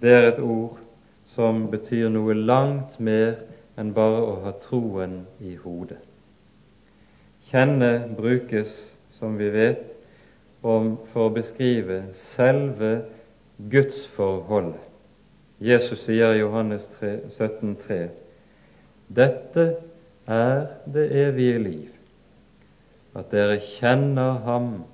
[0.02, 0.78] det er et ord
[1.34, 3.38] som betyr noe langt mer
[3.76, 6.00] enn bare å ha troen i hodet.
[7.50, 8.72] Kjenne brukes,
[9.18, 9.84] som vi vet,
[10.66, 12.92] om for å beskrive selve
[13.70, 14.82] gudsforholdet.
[15.62, 18.08] Jesus sier i Johannes 17,3.:
[19.08, 19.66] Dette
[20.26, 21.95] er det evige liv,
[23.16, 24.84] at dere kjenner Ham,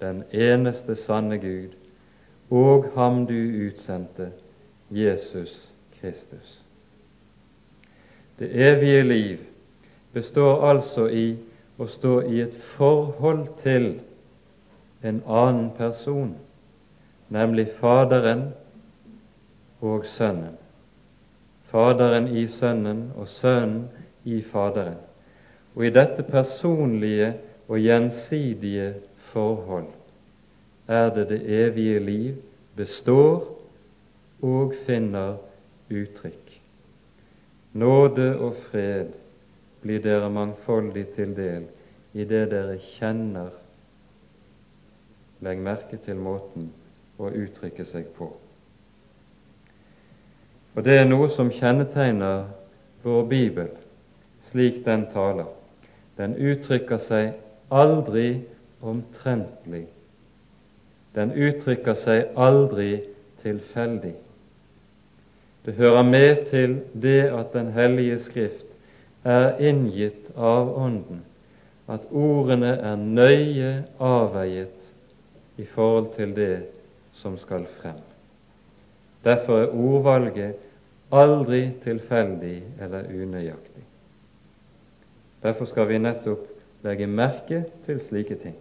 [0.00, 1.74] den eneste sanne Gud,
[2.50, 3.36] og Ham du
[3.66, 4.30] utsendte,
[4.90, 5.52] Jesus
[6.00, 6.60] Kristus.
[8.38, 9.38] Det evige liv
[10.12, 11.36] består altså i
[11.78, 13.88] å stå i et forhold til
[15.04, 16.36] en annen person,
[17.28, 18.48] nemlig Faderen
[19.80, 20.56] og Sønnen.
[21.72, 23.88] Faderen i Sønnen og Sønnen
[24.24, 25.00] i Faderen.
[25.74, 27.34] Og i dette personlige
[27.68, 28.94] og gjensidige
[29.32, 29.88] forhold
[30.88, 32.34] er det det evige liv
[32.76, 33.58] består
[34.42, 35.36] og finner
[35.90, 36.60] uttrykk.
[37.72, 39.12] Nåde og fred
[39.82, 41.66] blir dere mangfoldig til del
[42.14, 43.50] i det dere kjenner
[45.44, 46.70] Legg merke til måten
[47.20, 48.30] å uttrykke seg på.
[50.76, 52.46] Og det er noe som kjennetegner
[53.04, 53.68] vår bibel
[54.48, 55.48] slik den taler.
[56.16, 57.34] Den uttrykker seg
[57.70, 58.40] aldri
[58.82, 59.86] omtrentlig.
[61.14, 63.00] Den uttrykker seg aldri
[63.42, 64.14] tilfeldig.
[65.66, 68.66] Det hører med til det at Den hellige Skrift
[69.24, 71.24] er inngitt av Ånden,
[71.88, 74.92] at ordene er nøye avveiet
[75.56, 76.66] i forhold til det
[77.12, 77.98] som skal frem.
[79.24, 80.54] Derfor er ordvalget
[81.12, 83.82] aldri tilfeldig eller unøyaktig.
[85.42, 88.56] Derfor skal vi nettopp legge merke til slike ting.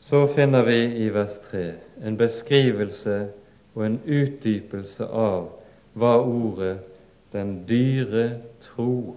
[0.00, 1.72] Så finner vi i vers 3
[2.06, 3.28] en beskrivelse
[3.74, 5.48] og en utdypelse av
[5.94, 6.78] hva ordet
[7.32, 9.16] 'den dyre tro'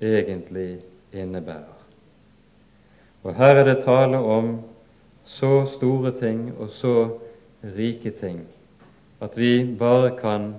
[0.00, 0.78] egentlig
[1.12, 1.76] innebærer.
[3.22, 4.60] Og Her er det tale om
[5.24, 7.18] så store ting og så
[7.76, 8.40] rike ting
[9.20, 10.54] at vi bare kan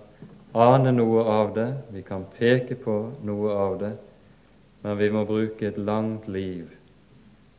[0.56, 3.92] ane noe av det, vi kan peke på noe av det,
[4.88, 6.70] men vi må bruke et langt liv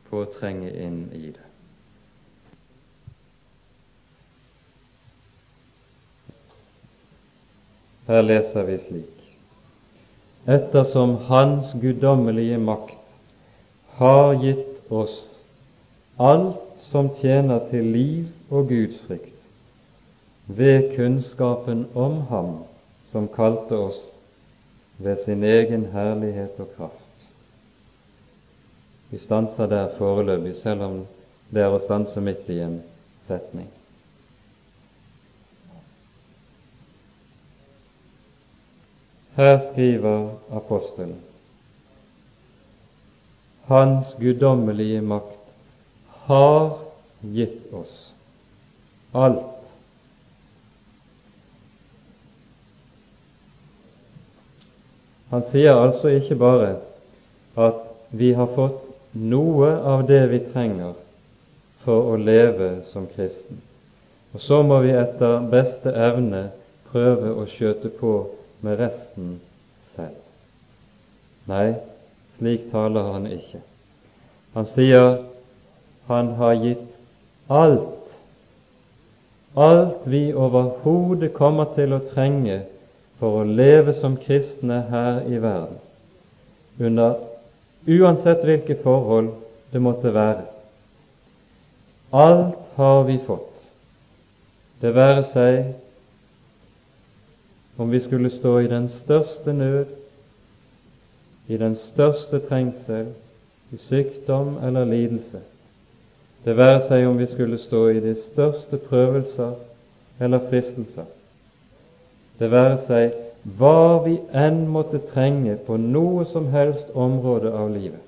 [0.09, 1.43] på å trenge inn i det.
[8.07, 12.97] Her leser vi slik Ettersom Hans guddommelige makt
[13.99, 15.13] har gitt oss
[16.17, 19.37] alt som tjener til liv og gudsfrykt,
[20.47, 22.49] ved kunnskapen om Ham
[23.11, 24.01] som kalte oss
[24.97, 27.05] ved sin egen herlighet og kraft.
[29.09, 30.99] Vi stanser der foreløpig, selv om
[31.49, 32.79] det er å stanse midt i en
[33.27, 33.67] setning.
[39.39, 41.17] Her skriver apostelen
[43.69, 45.37] Hans guddommelige makt
[46.25, 46.79] har
[47.21, 47.95] gitt oss
[49.13, 49.45] alt.
[55.29, 56.69] Han sier altså ikke bare
[57.69, 60.93] at vi har fått noe av det vi trenger
[61.83, 63.61] for å leve som kristen,
[64.33, 66.49] og så må vi etter beste evne
[66.91, 68.13] prøve å skjøte på
[68.65, 69.39] med resten
[69.95, 70.19] selv.
[71.49, 71.79] Nei,
[72.37, 73.61] slik taler han ikke.
[74.53, 75.23] Han sier
[76.09, 76.87] han har gitt
[77.49, 78.13] alt,
[79.53, 82.63] alt vi overhodet kommer til å trenge
[83.19, 85.77] for å leve som kristne her i verden,
[86.79, 87.28] under
[87.87, 89.29] uansett hvilke forhold
[89.71, 90.45] det måtte være.
[92.11, 93.61] Alt har vi fått,
[94.81, 95.73] det være seg
[97.79, 99.85] om vi skulle stå i den største nød,
[101.47, 103.13] i den største trengsel,
[103.71, 105.39] i sykdom eller lidelse,
[106.45, 109.53] det være seg om vi skulle stå i de største prøvelser
[110.19, 111.05] eller fristelser,
[112.39, 118.03] det være seg hva vi enn måtte trenge på noe som helst område av livet.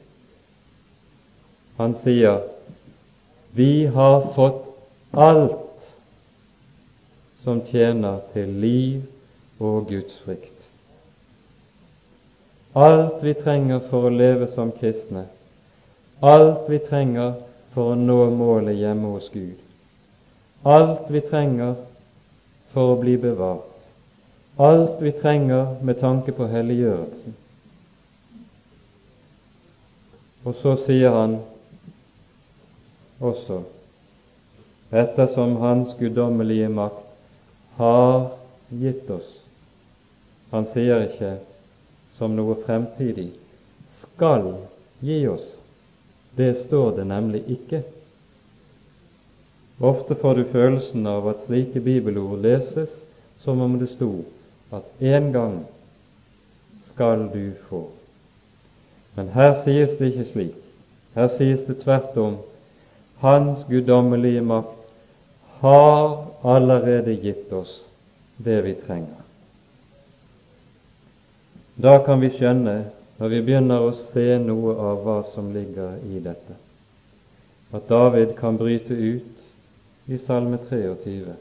[1.78, 2.42] Han sier
[3.56, 4.68] vi har fått
[5.12, 5.88] alt
[7.44, 9.08] som tjener til liv
[9.60, 10.58] og Guds frykt.
[12.74, 15.26] Alt vi trenger for å leve som kristne,
[16.22, 17.34] alt vi trenger
[17.74, 19.58] for å nå målet hjemme hos Gud,
[20.64, 21.76] alt vi trenger
[22.72, 23.71] for å bli bevart,
[24.62, 27.38] alt vi trenger med tanke på helliggjørelsen.
[30.46, 31.38] Og så sier han
[33.22, 33.62] også
[34.92, 37.06] ettersom Hans guddommelige makt
[37.78, 38.34] har
[38.82, 39.38] gitt oss
[40.52, 41.32] han sier ikke
[42.18, 43.30] som noe fremtidig
[44.02, 44.50] skal
[45.00, 45.46] gi oss.
[46.36, 47.82] Det står det nemlig ikke.
[49.80, 52.98] Ofte får du følelsen av at slike bibelord leses
[53.46, 54.12] som om det sto
[54.72, 55.58] at en gang
[56.94, 57.90] skal du få.
[59.16, 60.56] Men her sies det ikke slik.
[61.16, 62.38] Her sies det tvert om
[63.22, 64.78] Hans guddommelige makt
[65.62, 67.74] har allerede gitt oss
[68.38, 69.20] det vi trenger.
[71.76, 72.76] Da kan vi skjønne,
[73.20, 76.58] når vi begynner å se noe av hva som ligger i dette,
[77.72, 81.36] at David kan bryte ut i Salme 23.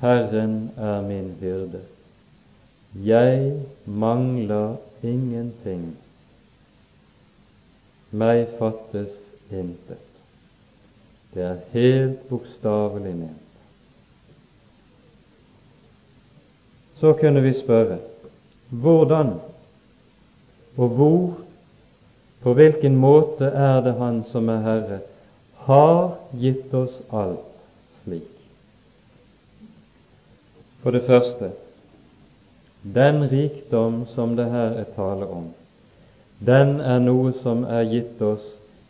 [0.00, 1.82] Herren er min hyrde.
[2.94, 5.92] Jeg mangler ingenting.
[8.10, 9.14] Meg fattes
[9.50, 10.06] intet.
[11.30, 13.46] Det er helt bokstavelig ment.
[16.98, 18.00] Så kunne vi spørre
[18.70, 19.38] hvordan
[20.76, 21.22] og hvor,
[22.42, 25.00] på hvilken måte er det Han som er Herre,
[25.66, 27.46] har gitt oss alt
[28.02, 28.30] slik?
[30.82, 31.50] For det første
[32.82, 35.50] den rikdom som det her er tale om,
[36.40, 38.44] den er noe som er gitt oss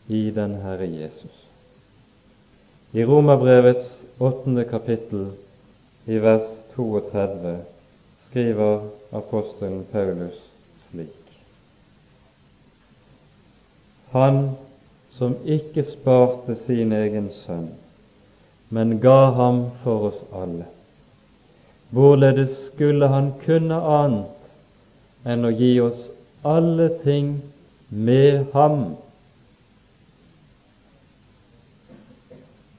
[0.06, 1.34] i den Herre Jesus.
[2.92, 5.32] I Romerbrevets åttende kapittel,
[6.06, 7.56] i vers 32,
[8.28, 10.38] skriver apostelen Paulus
[10.90, 11.18] slik.
[14.10, 14.50] Han
[15.18, 17.68] som ikke sparte sin egen sønn,
[18.70, 20.66] men ga ham for oss alle.
[21.90, 26.00] Hvorledes skulle han kunne annet enn å gi oss
[26.46, 27.34] alle ting
[27.88, 28.82] med ham?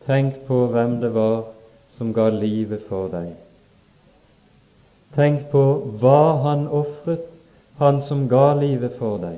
[0.08, 1.44] Tenk på hvem det var
[1.98, 3.36] som ga livet for deg.
[5.16, 5.64] Tenk på
[6.02, 7.28] hva han ofret,
[7.78, 9.38] han som ga livet for deg.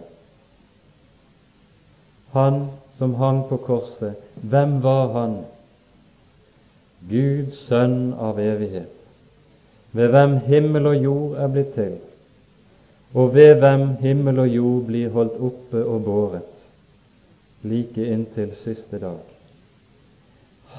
[2.33, 5.35] Han som hang på korset, hvem var han?
[7.09, 9.02] Guds sønn av evighet,
[9.93, 11.97] ved hvem himmel og jord er blitt til,
[13.13, 16.49] og ved hvem himmel og jord blir holdt oppe og båret,
[17.63, 19.21] like inntil siste dag.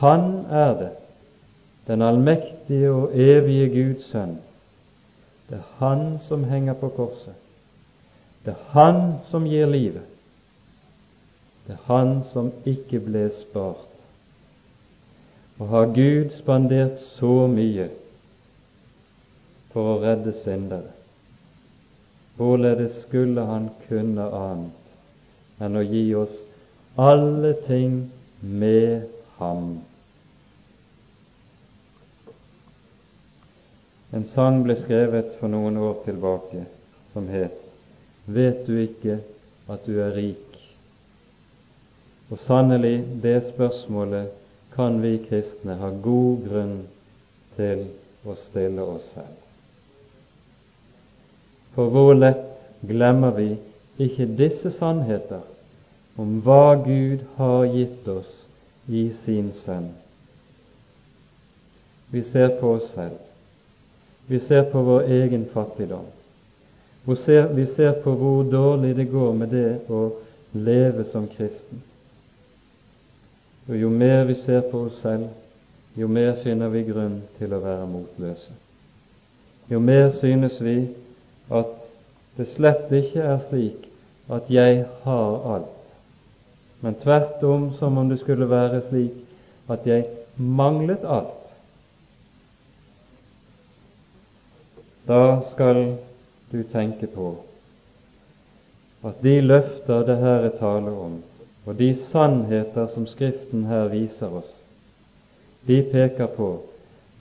[0.02, 0.90] Han er det,
[1.86, 4.38] den allmektige og evige Guds sønn,
[5.48, 7.34] det er Han som henger på korset.
[8.44, 10.02] Det er Han som gir livet.
[11.66, 13.90] Det er Han som ikke ble spart.
[15.58, 17.88] Og har Gud spandert så mye
[19.74, 20.94] for å redde syndere?
[22.36, 26.34] hvorledes skulle Han kunne annet enn å gi oss
[26.98, 27.98] alle ting
[28.40, 29.04] med
[29.38, 29.68] Ham?
[34.14, 36.66] En sang ble skrevet for noen år tilbake
[37.12, 37.60] som het
[38.24, 39.18] Vet du ikke
[39.68, 40.54] at du er rik?
[42.32, 44.32] Og sannelig, det spørsmålet
[44.74, 46.76] kan vi kristne ha god grunn
[47.58, 47.84] til
[48.24, 49.43] å stille oss selv.
[51.74, 52.46] For hvor lett
[52.86, 53.50] glemmer vi
[53.98, 55.42] ikke disse sannheter
[56.16, 58.30] om hva Gud har gitt oss
[58.86, 59.88] i sin Sønn.
[62.14, 63.18] Vi ser på oss selv.
[64.26, 66.06] Vi ser på vår egen fattigdom.
[67.04, 70.04] Vi ser på hvor dårlig det går med det å
[70.54, 71.82] leve som kristen.
[73.68, 75.26] Og jo mer vi ser på oss selv,
[75.96, 78.54] jo mer finner vi grunn til å være motløse.
[79.70, 80.76] Jo mer synes vi
[81.50, 81.90] at
[82.36, 83.84] det slett ikke er slik
[84.32, 85.80] at jeg har alt,
[86.80, 89.20] men tvert om som om det skulle være slik
[89.70, 91.40] at jeg manglet alt.
[95.04, 95.96] Da skal
[96.50, 97.34] du tenke på
[99.04, 101.18] at de løfter det her er tale om,
[101.68, 104.48] og de sannheter som Skriften her viser oss,
[105.68, 106.50] de peker på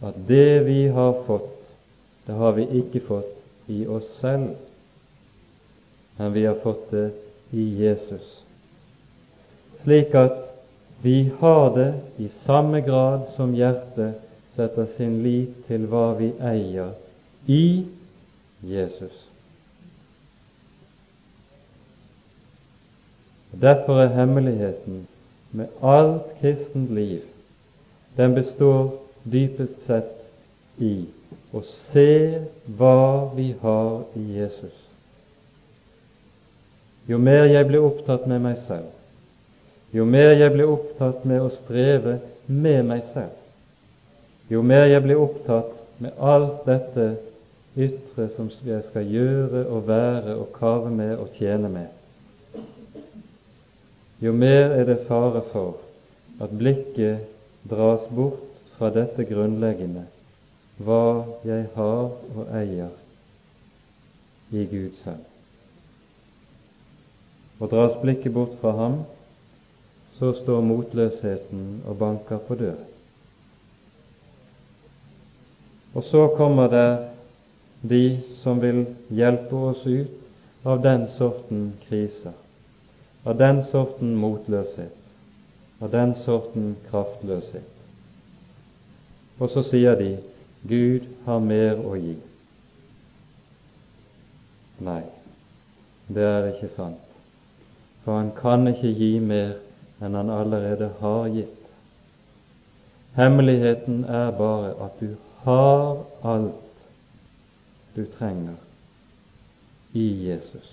[0.04, 1.52] at det vi har fått,
[2.28, 4.56] det har vi ikke fått i oss selv,
[6.18, 7.12] men vi har fått det
[7.52, 8.44] i Jesus.
[9.84, 10.40] Slik at
[11.02, 14.22] vi har det i samme grad som hjertet
[14.56, 16.94] setter sin lit til hva vi eier
[17.50, 17.86] i
[18.64, 19.16] Jesus.
[23.52, 25.04] Derfor er hemmeligheten
[25.52, 27.22] med alt kristent liv
[28.16, 28.92] den består
[29.24, 30.26] dypest sett
[30.78, 31.06] i
[31.54, 32.42] å se
[32.78, 34.74] hva vi har i Jesus.
[37.06, 38.90] Jo mer jeg blir opptatt med meg selv,
[39.94, 43.36] jo mer jeg blir opptatt med å streve med meg selv,
[44.50, 47.10] jo mer jeg blir opptatt med alt dette
[47.76, 51.92] ytre som jeg skal gjøre og være og kave med og tjene med,
[54.24, 55.82] jo mer er det fare for
[56.42, 57.28] at blikket
[57.70, 58.42] dras bort
[58.78, 60.08] fra dette grunnleggende
[60.78, 62.92] hva jeg har og eier
[64.52, 65.26] i Gud selv.
[67.60, 69.00] Og dras blikket bort fra ham,
[70.18, 72.90] så står motløsheten og banker på døren.
[75.94, 76.88] Og så kommer det
[77.90, 78.06] de
[78.42, 82.34] som vil hjelpe oss ut av den sorten kriser
[83.24, 84.96] av den sorten motløshet,
[85.80, 87.70] av den sorten kraftløshet.
[89.40, 90.10] Og så sier de
[90.68, 92.16] Gud har mer å gi.
[94.84, 95.02] Nei,
[96.08, 97.00] det er ikke sant.
[98.04, 99.58] For han kan ikke gi mer
[100.04, 101.60] enn han allerede har gitt.
[103.16, 106.60] Hemmeligheten er bare at du har alt
[107.96, 108.56] du trenger
[109.94, 110.72] i Jesus.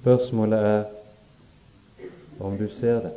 [0.00, 0.84] Spørsmålet er
[2.40, 3.12] om du ser det.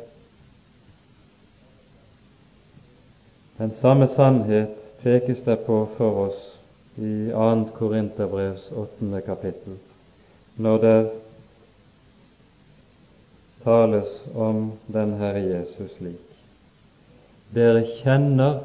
[3.58, 6.44] Den samme sannhet pekes det på for oss
[6.96, 7.64] i 2.
[7.78, 9.76] Korinterbrevs åttende kapittel,
[10.56, 11.10] når det
[13.62, 16.24] tales om den Herre Jesus slik.
[17.54, 18.62] Dere kjenner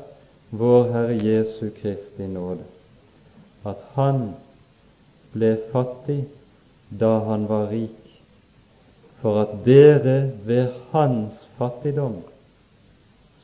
[0.49, 2.65] vår Herre Jesu Kristi nåde,
[3.65, 4.33] at Han
[5.33, 6.23] ble fattig
[6.89, 7.99] da han var rik,
[9.21, 12.19] for at dere ved hans fattigdom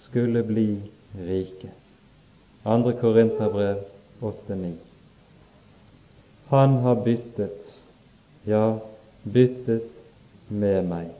[0.05, 0.69] skulle bli
[1.15, 1.71] rike.
[2.63, 2.93] 2.
[3.01, 3.77] Korinterbrev
[4.21, 4.73] 8,9.
[6.49, 7.73] Han har byttet,
[8.43, 8.79] ja,
[9.23, 9.91] byttet
[10.47, 11.11] med meg,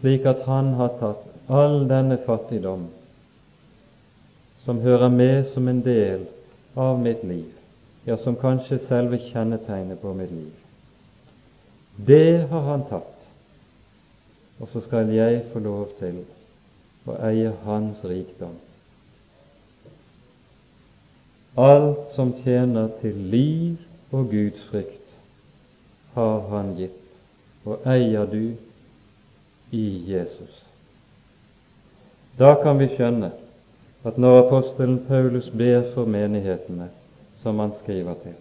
[0.00, 2.88] slik at han har tatt all denne fattigdom
[4.66, 6.26] som hører med som en del
[6.74, 7.48] av mitt liv,
[8.04, 10.54] ja, som kanskje selve kjennetegnet på mitt liv.
[11.96, 13.16] Det har han tatt
[14.58, 16.22] og så skal jeg få lov til
[17.06, 18.54] å eie Hans rikdom.
[21.56, 25.14] Alt som tjener til liv og Guds frykt,
[26.14, 27.02] har Han gitt,
[27.64, 28.52] og eier du
[29.72, 30.62] i Jesus.
[32.38, 33.32] Da kan vi skjønne
[34.06, 36.90] at når apostelen Paulus ber for menighetene
[37.42, 38.36] som han skriver til,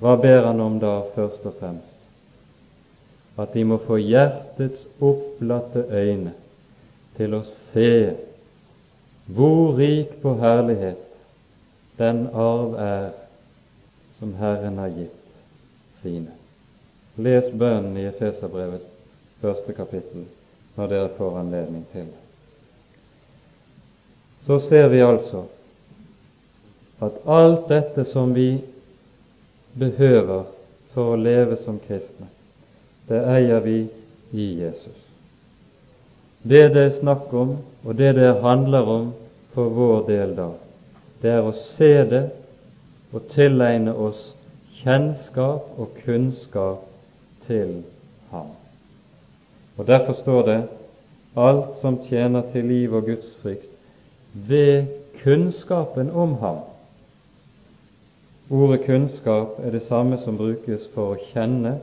[0.00, 2.00] hva ber han om da først og fremst?
[3.40, 6.32] at de må få hjertets opplatte øyne
[7.16, 7.92] til å se
[9.30, 11.09] hvor rik på herlighet
[12.00, 13.10] den arv er
[14.18, 15.16] som Herren har gitt
[16.02, 16.32] sine.
[17.20, 18.86] Les bønnen i Efeserbrevet
[19.40, 20.24] første kapittel
[20.76, 22.20] når dere får anledning til det.
[24.46, 25.44] Så ser vi altså
[27.04, 28.62] at alt dette som vi
[29.76, 30.48] behøver
[30.94, 32.28] for å leve som kristne,
[33.08, 33.78] det eier vi
[34.32, 34.96] i Jesus.
[36.42, 39.12] Det det er snakk om, og det det handler om
[39.52, 40.50] for vår del da,
[41.22, 42.22] det er å se det
[43.12, 44.20] og tilegne oss
[44.80, 46.86] kjennskap og kunnskap
[47.46, 47.82] til
[48.30, 48.54] Ham.
[49.76, 50.60] Og Derfor står det
[51.36, 53.68] alt som tjener til liv og gudsfrykt,
[54.32, 54.86] ved
[55.22, 56.58] kunnskapen om Ham.
[58.50, 61.76] Ordet kunnskap er det samme som brukes for å kjenne,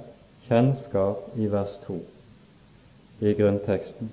[0.47, 1.99] kjennskap i vers 2
[3.27, 4.09] i grunnteksten.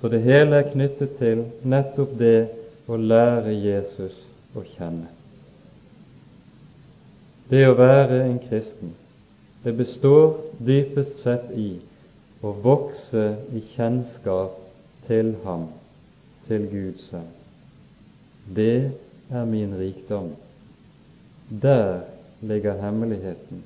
[0.00, 4.16] Så det hele er knyttet til nettopp det å lære Jesus
[4.54, 5.08] å kjenne.
[7.48, 8.94] Det å være en kristen,
[9.64, 11.78] det består dypest sett i
[12.44, 13.24] å vokse
[13.56, 14.58] i kjennskap
[15.08, 15.68] til Ham,
[16.48, 17.30] til Gud selv.
[18.44, 18.90] Det
[19.32, 20.34] er min rikdom.
[21.48, 22.04] Der
[22.44, 23.62] ligger hemmeligheten.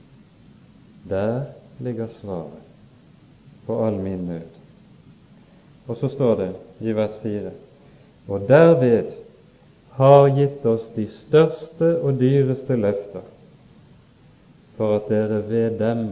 [1.09, 1.51] Der
[1.83, 2.67] ligger svaret
[3.67, 4.55] på all min nød.
[5.87, 7.51] Og så står det i vers 4.:
[8.29, 9.13] Og derved
[9.99, 13.25] har gitt oss de største og dyreste løfter,
[14.77, 16.05] for at dere ved dem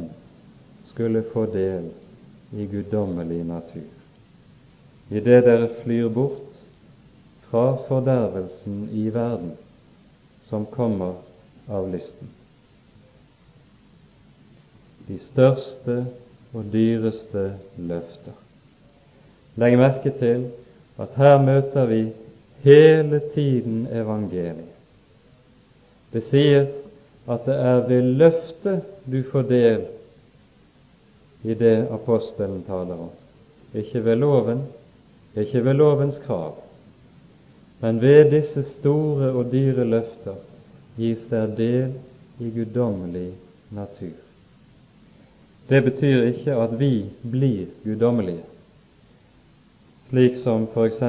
[0.90, 1.90] skulle få del
[2.56, 3.86] i guddommelig natur,
[5.10, 6.56] idet dere flyr bort
[7.50, 9.52] fra fordervelsen i verden
[10.48, 11.20] som kommer
[11.68, 12.32] av lysten.
[15.06, 16.00] De største
[16.56, 17.48] og dyreste
[17.78, 18.34] løfter.
[19.60, 20.48] Legg merke til
[20.98, 22.00] at her møter vi
[22.64, 24.72] hele tiden evangeliet.
[26.12, 26.72] Det sies
[27.28, 29.84] at det er ved løftet du får del
[31.44, 33.10] i det apostelen taler om.
[33.74, 34.62] Ikke ved loven,
[35.36, 36.54] ikke ved lovens krav,
[37.80, 40.38] men ved disse store og dyre løfter
[40.96, 41.92] gis der del
[42.40, 43.32] i guddommelig
[43.70, 44.16] natur.
[45.68, 46.92] Det betyr ikke at vi
[47.30, 48.44] blir guddommelige,
[50.08, 51.02] slik som f.eks.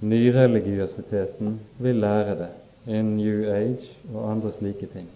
[0.00, 2.48] nyreligiøsiteten vil lære det,
[2.86, 5.08] in New Age og andre slike ting.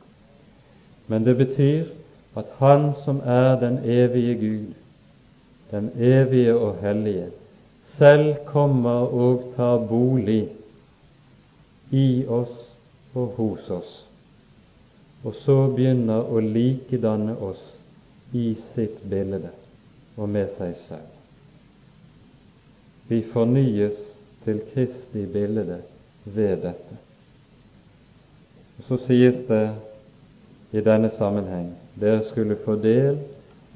[1.07, 1.85] Men det betyr
[2.37, 4.75] at Han som er den evige Gud,
[5.71, 7.27] den evige og hellige,
[7.85, 10.49] selv kommer og tar bolig
[11.91, 12.55] i oss
[13.15, 14.07] og hos oss,
[15.25, 17.63] og så begynner å likedanne oss
[18.33, 19.51] i sitt bilde
[20.17, 21.16] og med seg selv.
[23.09, 23.99] Vi fornyes
[24.45, 25.83] til Kristi bilde
[26.25, 26.99] ved dette.
[28.89, 29.65] Så sies det
[30.73, 33.19] i denne sammenheng dere skulle få del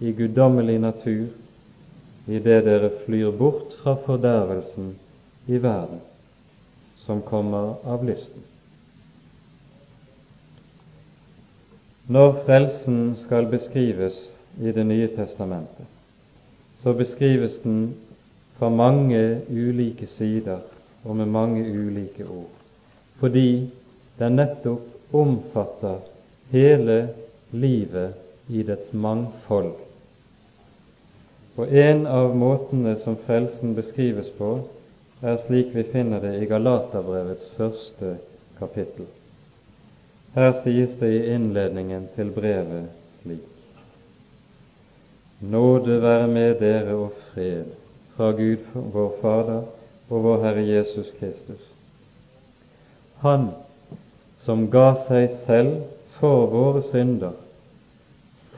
[0.01, 1.29] i guddommelig natur
[2.29, 4.93] idet dere flyr bort fra fordervelsen
[5.47, 6.03] i verden
[7.07, 8.45] som kommer av lysten.
[12.11, 14.19] Når frelsen skal beskrives
[14.59, 15.87] i Det nye testamentet,
[16.83, 17.95] så beskrives den
[18.61, 20.61] fra mange ulike sider
[21.05, 22.51] og med mange ulike ord,
[23.17, 23.71] fordi
[24.21, 26.03] den nettopp omfatter
[26.53, 26.99] hele
[27.57, 28.13] livet
[28.53, 29.73] i dets mangfold.
[31.57, 34.53] Og en av måtene som frelsen beskrives på,
[35.25, 38.15] er slik vi finner det i Galaterbrevets første
[38.61, 39.09] kapittel.
[40.37, 42.93] Her sies det i innledningen til brevet
[43.23, 43.47] slik
[45.41, 47.80] Nåde være med dere og fred
[48.21, 48.59] fra Gud
[48.93, 49.63] vår Fader
[50.13, 51.63] og vår Herre Jesus Kristus.
[53.23, 53.47] Han
[54.45, 55.79] som ga seg selv
[56.19, 57.33] for våre synder,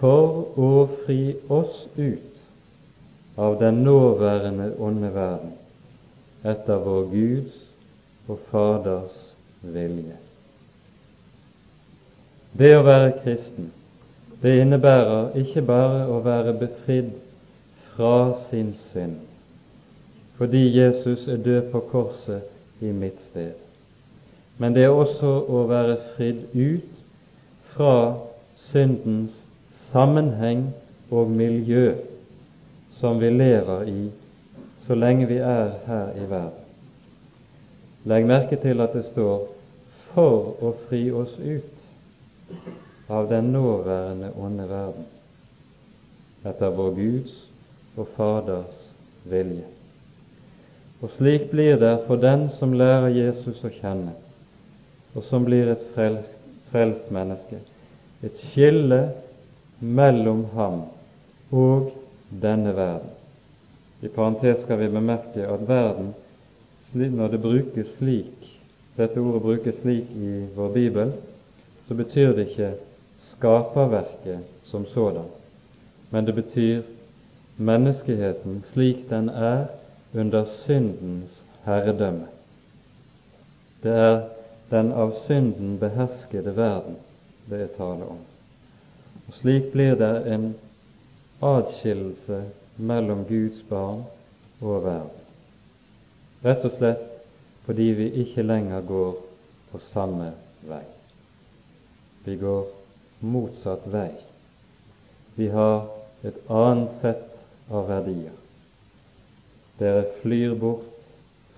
[0.00, 0.72] for å
[1.04, 5.54] fri oss ut av den nåværende onde verden,
[6.42, 7.62] etter vår Guds
[8.26, 9.24] og Faders
[9.62, 10.18] vilje.
[12.58, 13.70] Det å være kristen,
[14.42, 17.14] det innebærer ikke bare å være befridd
[17.92, 18.16] fra
[18.48, 19.20] sin synd,
[20.42, 22.42] fordi Jesus er død på korset
[22.80, 23.52] i mitt sted,
[24.58, 26.96] men det er også å være fridd ut
[27.76, 27.92] fra
[28.72, 29.36] syndens
[29.92, 30.64] sammenheng
[31.14, 31.92] og miljø
[32.98, 34.00] som vi lever i
[34.82, 36.64] så lenge vi er her i verden.
[38.10, 39.46] Legg merke til at det står
[40.10, 42.58] 'for å fri oss ut'
[43.08, 45.06] av den nåværende onde verden,
[46.44, 47.38] etter vår Guds
[47.96, 48.90] og Faders
[49.24, 49.71] vilje.
[51.02, 54.14] Og slik blir det for den som lærer Jesus å kjenne,
[55.14, 56.36] og som blir et frelst,
[56.70, 57.58] frelst menneske,
[58.22, 59.00] et skille
[59.80, 60.84] mellom ham
[61.50, 61.90] og
[62.42, 63.10] denne verden.
[64.02, 66.14] I parentes skal vi bemerke at verden,
[66.94, 68.48] når det brukes slik,
[68.96, 71.12] dette ordet brukes slik i vår bibel,
[71.88, 72.72] så betyr det ikke
[73.32, 75.26] skaperverket som sådan,
[76.10, 76.82] men det betyr
[77.58, 79.66] menneskeheten slik den er
[80.14, 82.26] under syndens herredømme.
[83.82, 84.20] Det er
[84.70, 86.96] den av synden beherskede verden
[87.50, 88.20] det er tale om.
[89.28, 90.52] Og Slik blir det en
[91.42, 92.42] adskillelse
[92.76, 94.04] mellom Guds barn
[94.60, 95.18] og verden.
[96.44, 97.08] Rett og slett
[97.66, 99.16] fordi vi ikke lenger går
[99.70, 100.32] på samme
[100.66, 100.84] vei.
[102.24, 102.66] Vi går
[103.20, 104.10] motsatt vei.
[105.34, 105.86] Vi har
[106.22, 107.28] et annet sett
[107.70, 108.41] av verdier.
[109.82, 111.02] Dere flyr bort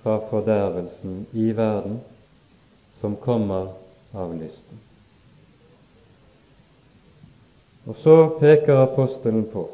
[0.01, 2.01] fra fordervelsen i verden
[3.01, 3.69] som kommer
[4.17, 4.81] av lysten.
[7.85, 9.67] Og så peker apostelen på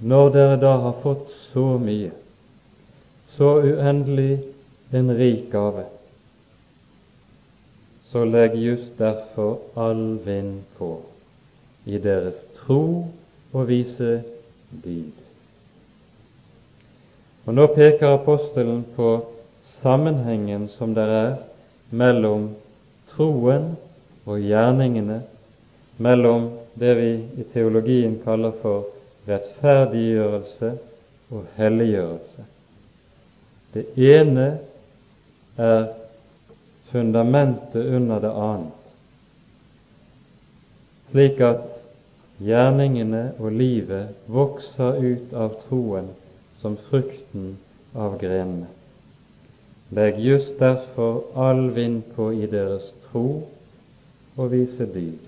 [0.00, 2.12] når dere da har fått så mye,
[3.36, 4.38] så uendelig
[4.96, 5.84] en rik gave,
[8.08, 10.94] så legg just derfor all vind på
[11.84, 13.10] i deres tro
[13.52, 14.22] og vise
[14.70, 15.29] dyd.
[17.46, 19.10] Og Nå peker apostelen på
[19.80, 21.30] sammenhengen som det er
[21.90, 22.50] mellom
[23.14, 23.72] troen
[24.28, 25.22] og gjerningene,
[25.96, 27.10] mellom det vi
[27.40, 28.90] i teologien kaller for
[29.28, 30.72] rettferdiggjørelse
[31.32, 32.44] og helliggjørelse.
[33.72, 34.46] Det ene
[35.56, 35.82] er
[36.92, 38.78] fundamentet under det annet,
[41.10, 41.66] slik at
[42.42, 46.10] gjerningene og livet vokser ut av troen
[46.60, 47.56] som frukten
[47.94, 48.68] av grenene.
[49.90, 53.42] Legg just derfor all vind på i deres tro
[54.36, 55.18] og vise dyd.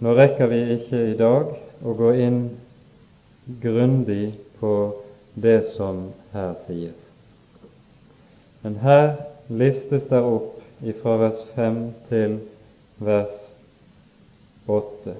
[0.00, 1.52] Nå rekker vi ikke i dag
[1.84, 2.40] å gå inn
[3.62, 4.72] grundig på
[5.34, 6.98] det som her sies.
[8.64, 9.12] Men her
[9.48, 10.56] listes det opp
[11.02, 12.38] fra vers 5 til
[13.04, 13.36] vers
[14.66, 15.14] 8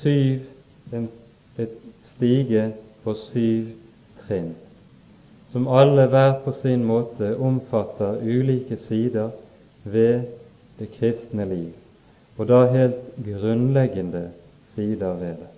[0.00, 0.46] syv,
[0.92, 1.08] en,
[1.58, 1.74] et
[2.14, 2.70] stige
[3.04, 3.70] på syv
[4.22, 4.54] trinn,
[5.52, 9.30] som alle hver på sin måte omfatter ulike sider
[9.84, 10.26] ved
[10.78, 11.70] det kristne liv
[12.40, 14.30] og da helt grunnleggende
[14.72, 15.48] sider ved det.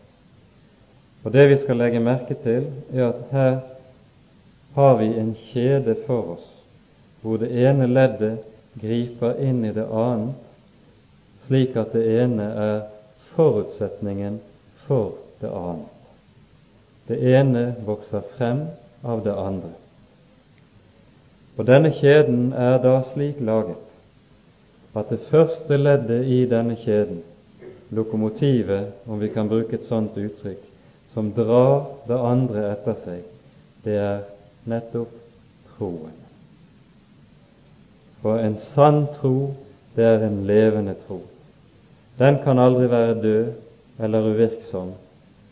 [1.24, 3.58] Og Det vi skal legge merke til, er at her
[4.74, 6.48] har vi en kjede for oss,
[7.20, 8.38] hvor det ene leddet
[8.80, 10.34] griper inn i det annet,
[11.46, 12.80] slik at det ene er
[13.36, 14.40] forutsetningen
[14.86, 15.91] for det annet.
[17.06, 18.66] Det ene vokser frem
[19.02, 19.72] av det andre.
[21.58, 23.88] Og denne kjeden er da slik laget
[24.96, 27.22] at det første leddet i denne kjeden,
[27.92, 30.60] lokomotivet, om vi kan bruke et sånt uttrykk,
[31.14, 33.22] som drar det andre etter seg,
[33.84, 34.22] det er
[34.68, 35.12] nettopp
[35.72, 36.16] troen.
[38.22, 39.52] For en sann tro,
[39.96, 41.22] det er en levende tro.
[42.20, 43.48] Den kan aldri være død
[44.04, 44.92] eller uvirksom.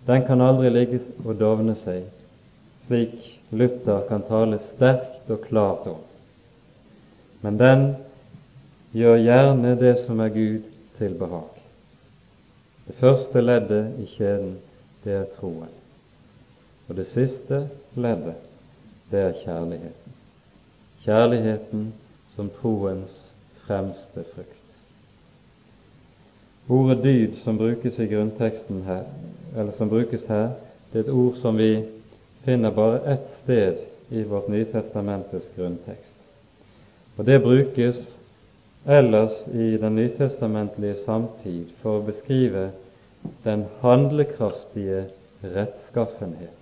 [0.07, 2.07] Den kan aldri ligge og dovne seg,
[2.87, 3.17] slik
[3.51, 6.01] Luther kan tale sterkt og klart om.
[7.41, 7.87] Men den
[8.93, 11.57] gjør gjerne det som er Gud til behag.
[12.87, 14.57] Det første leddet i kjeden,
[15.05, 15.71] det er troen.
[16.89, 18.39] Og det siste leddet,
[19.11, 20.17] det er kjærligheten.
[21.05, 21.93] Kjærligheten
[22.37, 23.13] som troens
[23.67, 24.57] fremste frukt.
[26.71, 29.07] Ordet dyd som brukes i grunnteksten her,
[29.57, 30.51] eller som brukes her,
[30.93, 31.85] det er et ord som vi
[32.45, 33.77] finner bare ett sted
[34.11, 36.15] i vårt Nytestamentets grunntekst.
[37.17, 37.97] Og det brukes
[38.87, 42.71] ellers i den nytestamentlige samtid for å beskrive
[43.45, 45.05] den handlekraftige
[45.43, 46.57] rettskaffenhet.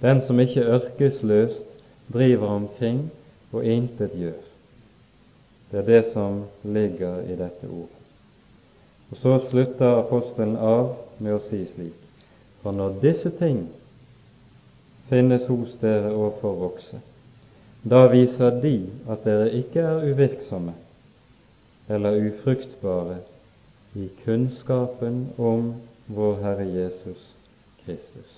[0.00, 1.70] Den som ikke ørkesløst
[2.12, 3.08] driver omkring
[3.52, 4.40] og intet gjør.
[5.70, 8.00] Det er det som ligger i dette ordet.
[9.10, 12.00] Og Så slutter apostelen av med å si slik
[12.62, 13.66] For når disse ting
[15.10, 17.00] finnes hos dere og får vokse,
[17.84, 18.78] da viser de
[19.12, 20.72] at dere ikke er uvirksomme,
[21.92, 23.18] eller ufruktbare
[24.00, 25.74] i kunnskapen om
[26.06, 27.20] vår Herre Jesus
[27.84, 28.32] Kristus.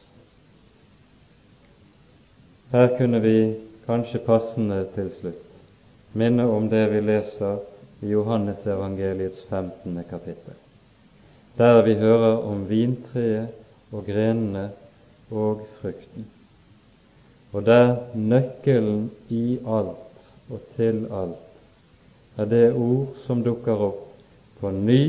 [2.73, 3.39] Her kunne vi
[3.87, 5.47] kanskje passende til slutt
[6.17, 7.59] minne om det vi leser
[8.01, 10.05] i Johannesevangeliets 15.
[10.11, 10.55] kapittel,
[11.59, 13.49] der vi hører om vintreet
[13.93, 14.71] og grenene
[15.31, 16.27] og frukten,
[17.53, 20.03] og der nøkkelen i alt
[20.51, 21.47] og til alt
[22.37, 24.03] er det ord som dukker opp
[24.61, 25.01] på ny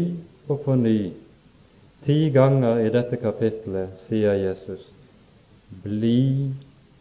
[0.48, 1.12] og på ny.
[2.06, 4.86] Ti ganger i dette kapittelet sier Jesus,
[5.84, 6.54] 'Bli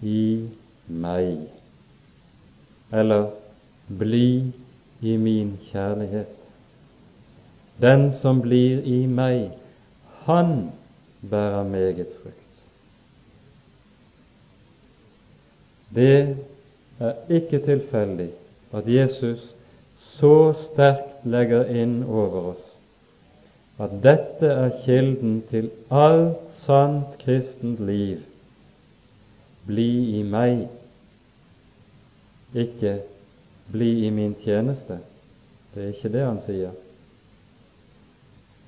[0.02, 0.48] i
[0.88, 1.46] meg',
[2.92, 3.30] eller
[3.88, 4.52] 'Bli
[5.00, 6.35] i min kjærlighet'.
[7.80, 9.50] Den som blir i meg,
[10.24, 10.70] han
[11.30, 12.42] bærer meget frukt.
[15.94, 16.36] Det
[17.00, 18.30] er ikke tilfeldig
[18.72, 19.54] at Jesus
[20.16, 22.64] så sterkt legger inn over oss
[23.78, 28.22] at dette er kilden til alt sant kristent liv.
[29.66, 30.64] Bli i meg,
[32.56, 32.94] ikke
[33.72, 34.98] bli i min tjeneste.
[35.74, 36.72] Det er ikke det han sier.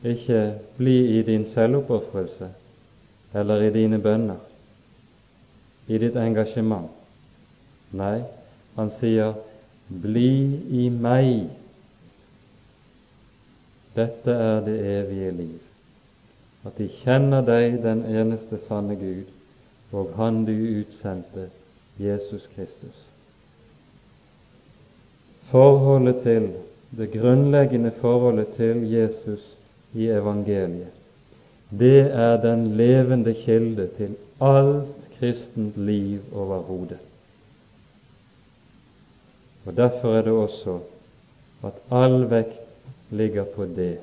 [0.05, 2.49] Ikke bli i din selvoppofrelse
[3.35, 4.39] eller i dine bønner,
[5.89, 6.91] i ditt engasjement.
[7.93, 8.23] Nei,
[8.77, 9.35] han sier
[9.89, 11.51] 'bli i meg'.
[13.97, 15.59] Dette er det evige liv,
[16.65, 19.27] at de kjenner deg, den eneste sanne Gud,
[19.93, 21.51] og Han du utsendte,
[21.99, 23.05] Jesus Kristus.
[25.51, 26.53] Forholdet til,
[26.99, 29.58] det grunnleggende forholdet til Jesus
[29.95, 30.95] i evangeliet,
[31.71, 36.99] det er den levende kilde til alt kristent liv overhodet.
[39.67, 40.79] Og Derfor er det også
[41.65, 42.61] at all vekt
[43.11, 43.99] ligger på det.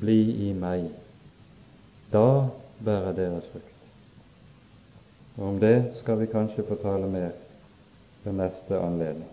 [0.00, 0.90] Bli i meg.
[2.12, 2.48] Da
[2.84, 3.70] bærer deres frukt.
[5.36, 7.30] Og om det skal vi kanskje få tale mer
[8.24, 9.30] ved neste anledning.